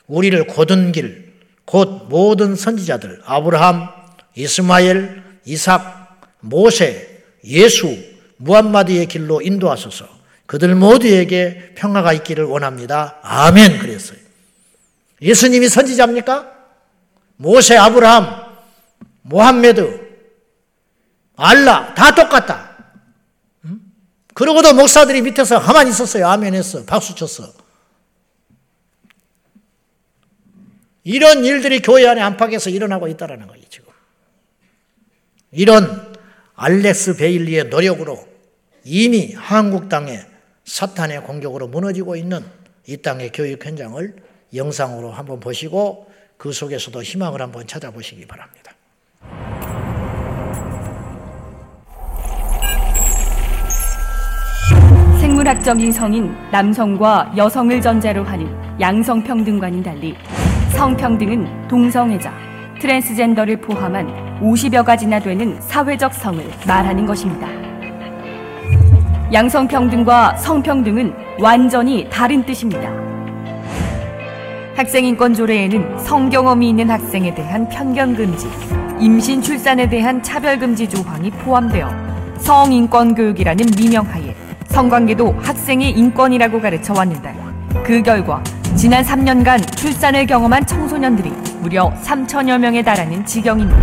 우리를 0.06 0.46
고든 0.46 0.92
길, 0.92 1.32
곧 1.64 2.06
모든 2.08 2.54
선지자들, 2.54 3.22
아브라함, 3.24 3.88
이스마엘, 4.36 5.24
이삭, 5.44 6.38
모세, 6.38 7.20
예수, 7.42 7.98
무함마드의 8.36 9.06
길로 9.06 9.40
인도하소서. 9.42 10.08
그들 10.46 10.76
모두에게 10.76 11.72
평화가 11.74 12.12
있기를 12.12 12.44
원합니다. 12.44 13.18
아멘. 13.22 13.80
그랬어요. 13.80 14.18
예수님이 15.20 15.68
선지자입니까? 15.68 16.53
모세, 17.36 17.76
아브라함, 17.76 18.56
모함메드, 19.22 20.04
알라 21.36 21.94
다 21.94 22.14
똑같다. 22.14 22.74
그러고도 24.34 24.74
목사들이 24.74 25.22
밑에서 25.22 25.60
가만히 25.60 25.90
있었어요. 25.90 26.26
아멘 26.26 26.54
했어. 26.54 26.84
박수 26.84 27.14
쳤어. 27.14 27.52
이런 31.04 31.44
일들이 31.44 31.80
교회 31.80 32.06
안에 32.08 32.20
안팎에서 32.20 32.70
일어나고 32.70 33.08
있다는 33.08 33.46
거예요, 33.46 33.64
지금. 33.68 33.92
이런 35.52 36.14
알렉스 36.56 37.16
베일리의 37.16 37.64
노력으로 37.64 38.26
이미 38.84 39.32
한국 39.34 39.88
땅에 39.88 40.20
사탄의 40.64 41.22
공격으로 41.24 41.68
무너지고 41.68 42.16
있는 42.16 42.44
이 42.86 42.96
땅의 42.96 43.32
교육 43.32 43.64
현장을 43.64 44.16
영상으로 44.54 45.10
한번 45.10 45.40
보시고 45.40 46.10
그 46.36 46.52
속에서도 46.52 47.02
희망을 47.02 47.40
한번 47.40 47.66
찾아보시기 47.66 48.26
바랍니다. 48.26 48.72
생물학적인 55.20 55.92
성인 55.92 56.34
남성과 56.50 57.32
여성을 57.36 57.80
전제로 57.80 58.24
하는 58.24 58.46
양성평등과는 58.80 59.82
달리 59.82 60.14
성평등은 60.70 61.68
동성애자, 61.68 62.32
트랜스젠더를 62.80 63.60
포함한 63.60 64.40
50여 64.40 64.84
가지나 64.84 65.20
되는 65.20 65.60
사회적 65.60 66.12
성을 66.12 66.44
말하는 66.66 67.06
것입니다. 67.06 67.48
양성평등과 69.32 70.36
성평등은 70.36 71.14
완전히 71.40 72.08
다른 72.10 72.44
뜻입니다. 72.44 73.13
학생인권 74.76 75.34
조례에는 75.34 75.98
성경험이 76.00 76.70
있는 76.70 76.90
학생에 76.90 77.32
대한 77.32 77.68
편견 77.68 78.16
금지, 78.16 78.48
임신 78.98 79.40
출산에 79.40 79.88
대한 79.88 80.20
차별 80.20 80.58
금지 80.58 80.88
조항이 80.88 81.30
포함되어 81.30 81.88
성인권 82.38 83.14
교육이라는 83.14 83.66
미명하에 83.78 84.34
성관계도 84.66 85.36
학생의 85.40 85.92
인권이라고 85.92 86.60
가르쳐 86.60 86.92
왔는데 86.92 87.34
그 87.84 88.02
결과 88.02 88.42
지난 88.74 89.04
3년간 89.04 89.76
출산을 89.76 90.26
경험한 90.26 90.66
청소년들이 90.66 91.30
무려 91.60 91.92
3천여 92.02 92.58
명에 92.58 92.82
달하는 92.82 93.24
지경입니다. 93.24 93.78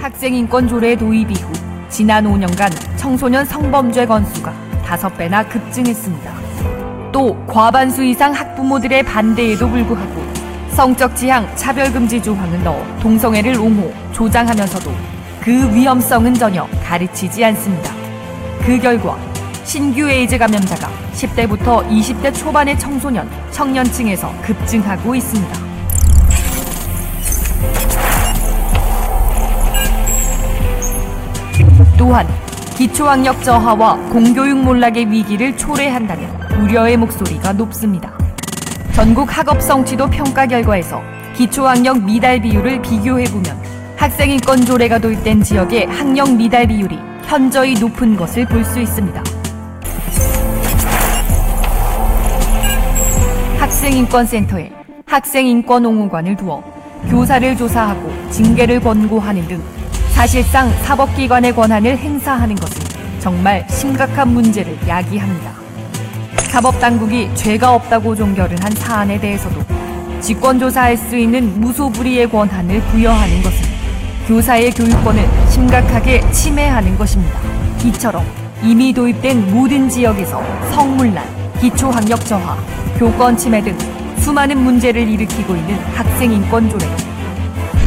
학생인권 0.00 0.68
조례 0.68 0.94
도입 0.94 1.28
이후 1.28 1.52
지난 1.88 2.24
5년간 2.24 2.70
청소년 2.96 3.44
성범죄 3.44 4.06
건수가 4.06 4.52
5배나 4.84 5.48
급증했습니다. 5.48 6.32
또 7.10 7.36
과반수 7.46 8.04
이상 8.04 8.32
학부모들의 8.32 9.02
반대에도 9.02 9.68
불구하고 9.68 10.25
성적 10.76 11.16
지향 11.16 11.48
차별금지 11.56 12.22
조항을 12.22 12.62
넣어 12.62 12.84
동성애를 13.00 13.58
옹호, 13.58 13.90
조장하면서도 14.12 14.90
그 15.40 15.74
위험성은 15.74 16.34
전혀 16.34 16.68
가르치지 16.84 17.42
않습니다. 17.46 17.94
그 18.60 18.78
결과 18.78 19.16
신규 19.64 20.06
에이즈 20.06 20.36
감염자가 20.36 20.90
10대부터 21.14 21.88
20대 21.88 22.34
초반의 22.34 22.78
청소년, 22.78 23.26
청년층에서 23.52 24.30
급증하고 24.42 25.14
있습니다. 25.14 25.58
또한 31.96 32.28
기초학력 32.76 33.42
저하와 33.42 33.96
공교육 34.10 34.58
몰락의 34.58 35.10
위기를 35.10 35.56
초래한다는 35.56 36.28
우려의 36.60 36.98
목소리가 36.98 37.54
높습니다. 37.54 38.15
전국 38.96 39.28
학업 39.36 39.60
성취도 39.60 40.08
평가 40.08 40.46
결과에서 40.46 41.02
기초학력 41.34 42.02
미달 42.02 42.40
비율을 42.40 42.80
비교해보면 42.80 43.62
학생 43.94 44.30
인권 44.30 44.64
조례가 44.64 44.98
도입된 45.00 45.42
지역의 45.42 45.84
학력 45.84 46.34
미달 46.34 46.66
비율이 46.66 46.98
현저히 47.26 47.74
높은 47.74 48.16
것을 48.16 48.46
볼 48.46 48.64
수 48.64 48.80
있습니다. 48.80 49.22
학생인권센터에 53.58 54.72
학생인권옹호관을 55.04 56.34
두어 56.36 56.64
교사를 57.10 57.54
조사하고 57.54 58.30
징계를 58.30 58.80
권고하는 58.80 59.46
등 59.46 59.62
사실상 60.14 60.70
사법기관의 60.84 61.54
권한을 61.54 61.98
행사하는 61.98 62.56
것은 62.56 62.82
정말 63.20 63.68
심각한 63.68 64.28
문제를 64.32 64.74
야기합니다. 64.88 65.65
사법당국이 66.56 67.34
죄가 67.34 67.74
없다고 67.74 68.16
종결을 68.16 68.56
한 68.62 68.72
사안에 68.72 69.20
대해서도 69.20 69.60
직권조사할 70.22 70.96
수 70.96 71.14
있는 71.14 71.60
무소불위의 71.60 72.30
권한을 72.30 72.80
부여하는 72.80 73.42
것은 73.42 73.58
교사의 74.26 74.70
교육권을 74.70 75.22
심각하게 75.50 76.22
침해하는 76.30 76.96
것입니다. 76.96 77.38
이처럼 77.84 78.24
이미 78.62 78.90
도입된 78.90 79.52
모든 79.52 79.86
지역에서 79.86 80.42
성문란, 80.70 81.26
기초학력 81.60 82.24
저하, 82.24 82.56
교권 82.98 83.36
침해 83.36 83.62
등 83.62 83.76
수많은 84.20 84.56
문제를 84.58 85.06
일으키고 85.06 85.56
있는 85.56 85.74
학생 85.94 86.32
인권 86.32 86.70
조례. 86.70 86.86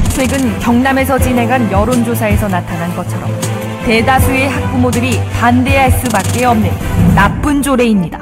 최근 0.09 0.59
경남에서 0.59 1.17
진행한 1.17 1.71
여론조사에서 1.71 2.47
나타난 2.47 2.95
것처럼 2.95 3.31
대다수의 3.85 4.47
학부모들이 4.47 5.19
반대할 5.39 5.91
수밖에 5.91 6.45
없는 6.45 6.69
나쁜 7.15 7.63
조례입니다. 7.63 8.18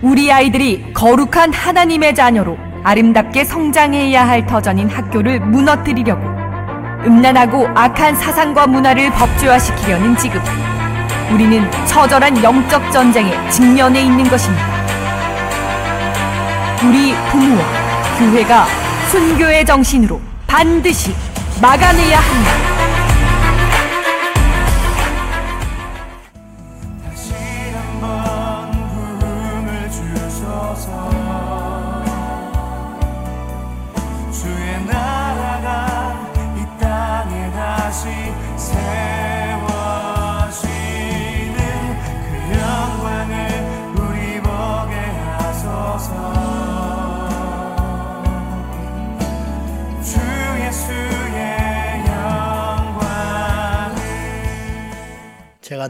우리 0.00 0.32
아이들이 0.32 0.92
거룩한 0.94 1.52
하나님의 1.52 2.14
자녀로 2.14 2.56
아름답게 2.84 3.44
성장해야 3.44 4.28
할 4.28 4.46
터전인 4.46 4.88
학교를 4.88 5.40
무너뜨리려고 5.40 6.22
음란하고 7.04 7.66
악한 7.74 8.14
사상과 8.14 8.68
문화를 8.68 9.10
법조화시키려는 9.10 10.16
지금 10.16 10.40
우리는 11.32 11.68
처절한 11.86 12.42
영적 12.42 12.92
전쟁에 12.92 13.32
직면해 13.50 14.02
있는 14.02 14.24
것입니다. 14.28 14.66
우리 16.84 17.12
부모와 17.30 17.64
교회가 18.18 18.66
순교의 19.10 19.66
정신으로 19.66 20.20
반드시 20.46 21.12
막아내야 21.60 22.18
합니다. 22.20 22.67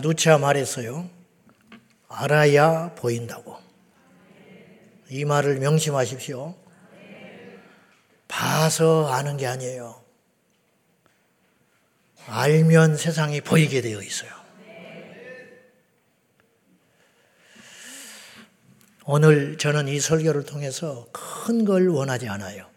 누차 0.00 0.38
말했어요. 0.38 1.08
알아야 2.08 2.94
보인다고. 2.94 3.56
이 5.10 5.24
말을 5.24 5.58
명심하십시오. 5.58 6.54
봐서 8.26 9.08
아는 9.12 9.36
게 9.36 9.46
아니에요. 9.46 10.02
알면 12.26 12.96
세상이 12.96 13.40
보이게 13.40 13.80
되어 13.80 14.02
있어요. 14.02 14.30
오늘 19.06 19.56
저는 19.56 19.88
이 19.88 19.98
설교를 20.00 20.44
통해서 20.44 21.08
큰 21.12 21.64
걸 21.64 21.88
원하지 21.88 22.28
않아요. 22.28 22.68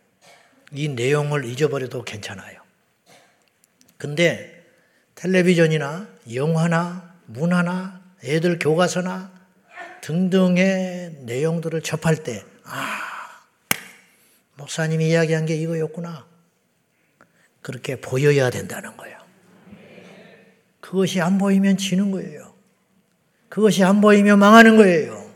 이 0.72 0.88
내용을 0.88 1.44
잊어버려도 1.44 2.04
괜찮아요. 2.04 2.62
근데 3.98 4.64
텔레비전이나 5.16 6.08
영화나 6.34 7.11
문화나 7.34 8.02
애들 8.24 8.60
교과서나 8.60 9.32
등등의 10.02 11.20
내용들을 11.22 11.82
접할 11.82 12.24
때, 12.24 12.44
아, 12.64 13.00
목사님이 14.56 15.10
이야기한 15.10 15.46
게 15.46 15.56
이거였구나. 15.56 16.26
그렇게 17.62 18.00
보여야 18.02 18.50
된다는 18.50 18.98
거예요. 18.98 19.18
그것이 20.80 21.22
안 21.22 21.38
보이면 21.38 21.78
지는 21.78 22.12
거예요. 22.12 22.54
그것이 23.50 23.84
안 23.84 24.02
보이면 24.02 24.40
망하는 24.40 24.78
거예요. 24.78 25.32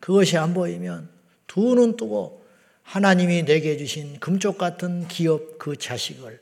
그것이 0.00 0.38
안 0.38 0.54
보이면 0.54 1.10
두 1.46 1.74
눈 1.74 1.96
뜨고 1.96 2.40
하나님이 2.82 3.44
내게 3.44 3.76
주신 3.76 4.18
금쪽 4.18 4.56
같은 4.58 5.06
기업 5.06 5.58
그 5.58 5.76
자식을 5.76 6.40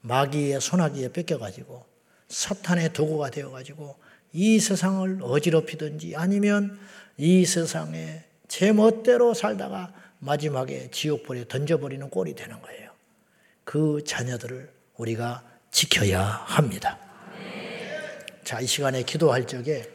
마귀의 0.00 0.60
손아귀에 0.60 1.12
뺏겨가지고 1.12 1.84
사탄의 2.28 2.92
도구가 2.92 3.30
되어가지고 3.30 3.96
이 4.32 4.60
세상을 4.60 5.20
어지럽히든지 5.22 6.14
아니면 6.16 6.78
이 7.16 7.44
세상에 7.44 8.24
제 8.46 8.72
멋대로 8.72 9.34
살다가 9.34 9.92
마지막에 10.20 10.90
지옥불에 10.90 11.46
던져버리는 11.48 12.08
꼴이 12.10 12.34
되는 12.34 12.60
거예요. 12.60 12.90
그 13.64 14.02
자녀들을 14.04 14.70
우리가 14.96 15.44
지켜야 15.70 16.22
합니다. 16.22 16.98
자, 18.44 18.60
이 18.60 18.66
시간에 18.66 19.02
기도할 19.02 19.46
적에 19.46 19.88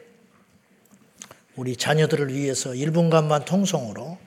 우리 1.56 1.76
자녀들을 1.76 2.32
위해서 2.32 2.70
1분간만 2.70 3.44
통성으로 3.44 4.18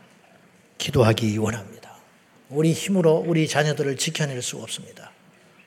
기도하기 0.77 1.37
원합니다. 1.37 1.95
우리 2.49 2.71
힘으로 2.73 3.17
우리 3.17 3.47
자녀들을 3.47 3.97
지켜낼 3.97 4.41
수 4.41 4.57
없습니다. 4.57 5.11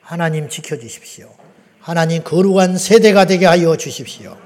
하나님 0.01 0.49
지켜주십시오. 0.49 1.40
하나님 1.81 2.23
거룩한 2.23 2.77
세대가 2.77 3.25
되게 3.25 3.47
하여 3.47 3.77
주십시오. 3.77 4.37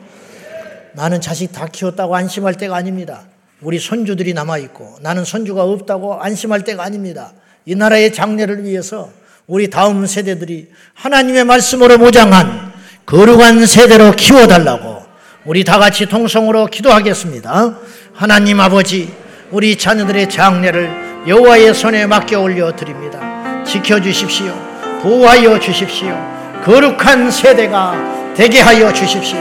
나는 0.93 1.20
자식 1.20 1.53
다 1.53 1.66
키웠다고 1.66 2.14
안심할 2.14 2.55
때가 2.55 2.76
아닙니다. 2.76 3.22
우리 3.61 3.78
손주들이 3.78 4.35
남아있고 4.35 4.99
나는 5.01 5.24
손주가 5.24 5.64
없다고 5.64 6.20
안심할 6.20 6.62
때가 6.62 6.85
아닙니다. 6.85 7.32
이 7.66 7.74
나라의 7.74 8.12
장래를 8.12 8.64
위해서 8.64 9.11
우리 9.47 9.68
다음 9.68 10.07
세대들이 10.07 10.68
하나님의 10.95 11.45
말씀으로 11.45 11.99
모장한 11.99 12.72
거룩한 13.07 13.66
세대로 13.66 14.12
키워달라고 14.12 15.03
우리 15.45 15.64
다 15.64 15.78
같이 15.78 16.07
통성으로 16.07 16.66
기도하겠습니다. 16.66 17.78
하나님 18.14 18.61
아버지, 18.61 19.12
우리 19.51 19.76
자녀들의 19.76 20.30
장래를 20.30 21.26
여호와의 21.26 21.74
손에 21.74 22.07
맡겨 22.07 22.41
올려 22.41 22.74
드립니다. 22.74 23.62
지켜 23.64 24.01
주십시오. 24.01 24.55
보호하여 25.03 25.59
주십시오. 25.59 26.16
거룩한 26.65 27.31
세대가 27.31 27.95
되게 28.35 28.61
하여 28.61 28.91
주십시오. 28.93 29.39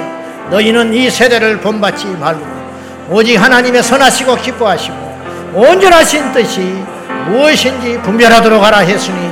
너희는 0.49 0.93
이 0.93 1.09
세대를 1.09 1.61
본받지 1.61 2.05
말고 2.07 2.45
오직 3.09 3.38
하나님의 3.38 3.82
선하시고 3.82 4.36
기뻐하시고 4.36 4.95
온전하신 5.53 6.34
뜻이 6.34 6.84
무엇인지 7.28 8.01
분별하도록 8.01 8.61
하라 8.61 8.80
했으니 8.80 9.32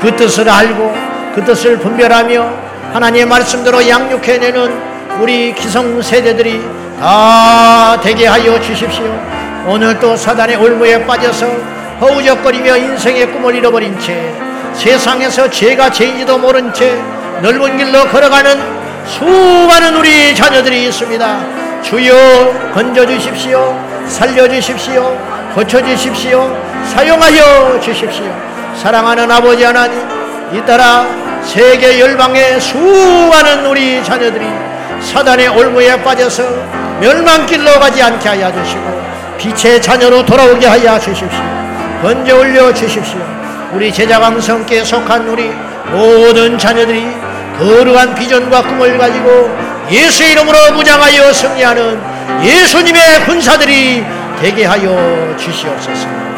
그 0.00 0.14
뜻을 0.14 0.48
알고 0.48 0.94
그 1.34 1.44
뜻을 1.44 1.78
분별하며 1.78 2.48
하나님의 2.92 3.26
말씀대로 3.26 3.88
양육해내는 3.88 4.92
우리 5.20 5.52
기성 5.54 6.00
세대들이 6.00 6.62
다 7.00 8.00
되게 8.00 8.26
하여 8.26 8.60
주십시오. 8.60 9.04
오늘 9.66 9.98
또 9.98 10.16
사단의 10.16 10.56
올무에 10.56 11.04
빠져서 11.04 11.46
허우적거리며 12.00 12.76
인생의 12.76 13.32
꿈을 13.32 13.54
잃어버린 13.56 13.98
채 13.98 14.32
세상에서 14.74 15.50
죄가 15.50 15.90
죄인지도 15.90 16.38
모른 16.38 16.72
채 16.72 16.96
넓은 17.40 17.76
길로 17.76 18.06
걸어가는 18.08 18.82
수많은 19.06 19.96
우리 19.96 20.34
자녀들이 20.34 20.84
있습니다. 20.84 21.82
주여 21.82 22.72
건져 22.74 23.06
주십시오. 23.06 23.76
살려 24.06 24.48
주십시오. 24.48 25.18
고쳐 25.54 25.84
주십시오. 25.84 26.56
사용하여 26.94 27.80
주십시오. 27.80 28.24
사랑하는 28.76 29.30
아버지 29.30 29.64
하나님, 29.64 29.98
잇따라 30.52 31.06
세계 31.44 31.98
열방의 32.00 32.60
수많은 32.60 33.66
우리 33.66 34.02
자녀들이 34.04 34.46
사단의 35.00 35.48
올무에 35.48 36.00
빠져서 36.02 36.42
멸망길로 37.00 37.80
가지 37.80 38.02
않게 38.02 38.28
하여 38.28 38.52
주시고 38.52 39.02
빛의 39.38 39.82
자녀로 39.82 40.24
돌아오게 40.24 40.66
하여 40.66 40.98
주십시오. 40.98 41.42
건져 42.00 42.38
올려 42.38 42.72
주십시오. 42.72 43.18
우리 43.72 43.92
제자 43.92 44.20
감성께 44.20 44.84
속한 44.84 45.28
우리 45.28 45.50
모든 45.90 46.58
자녀들이 46.58 47.06
거룩한 47.58 48.14
비전과 48.14 48.62
꿈을 48.62 48.98
가지고 48.98 49.50
예수 49.90 50.24
이름으로 50.24 50.72
무장하여 50.72 51.32
승리하는 51.32 52.00
예수님의 52.42 53.24
군사들이 53.26 54.04
되게 54.40 54.64
하여 54.64 55.36
주시옵소서. 55.36 56.31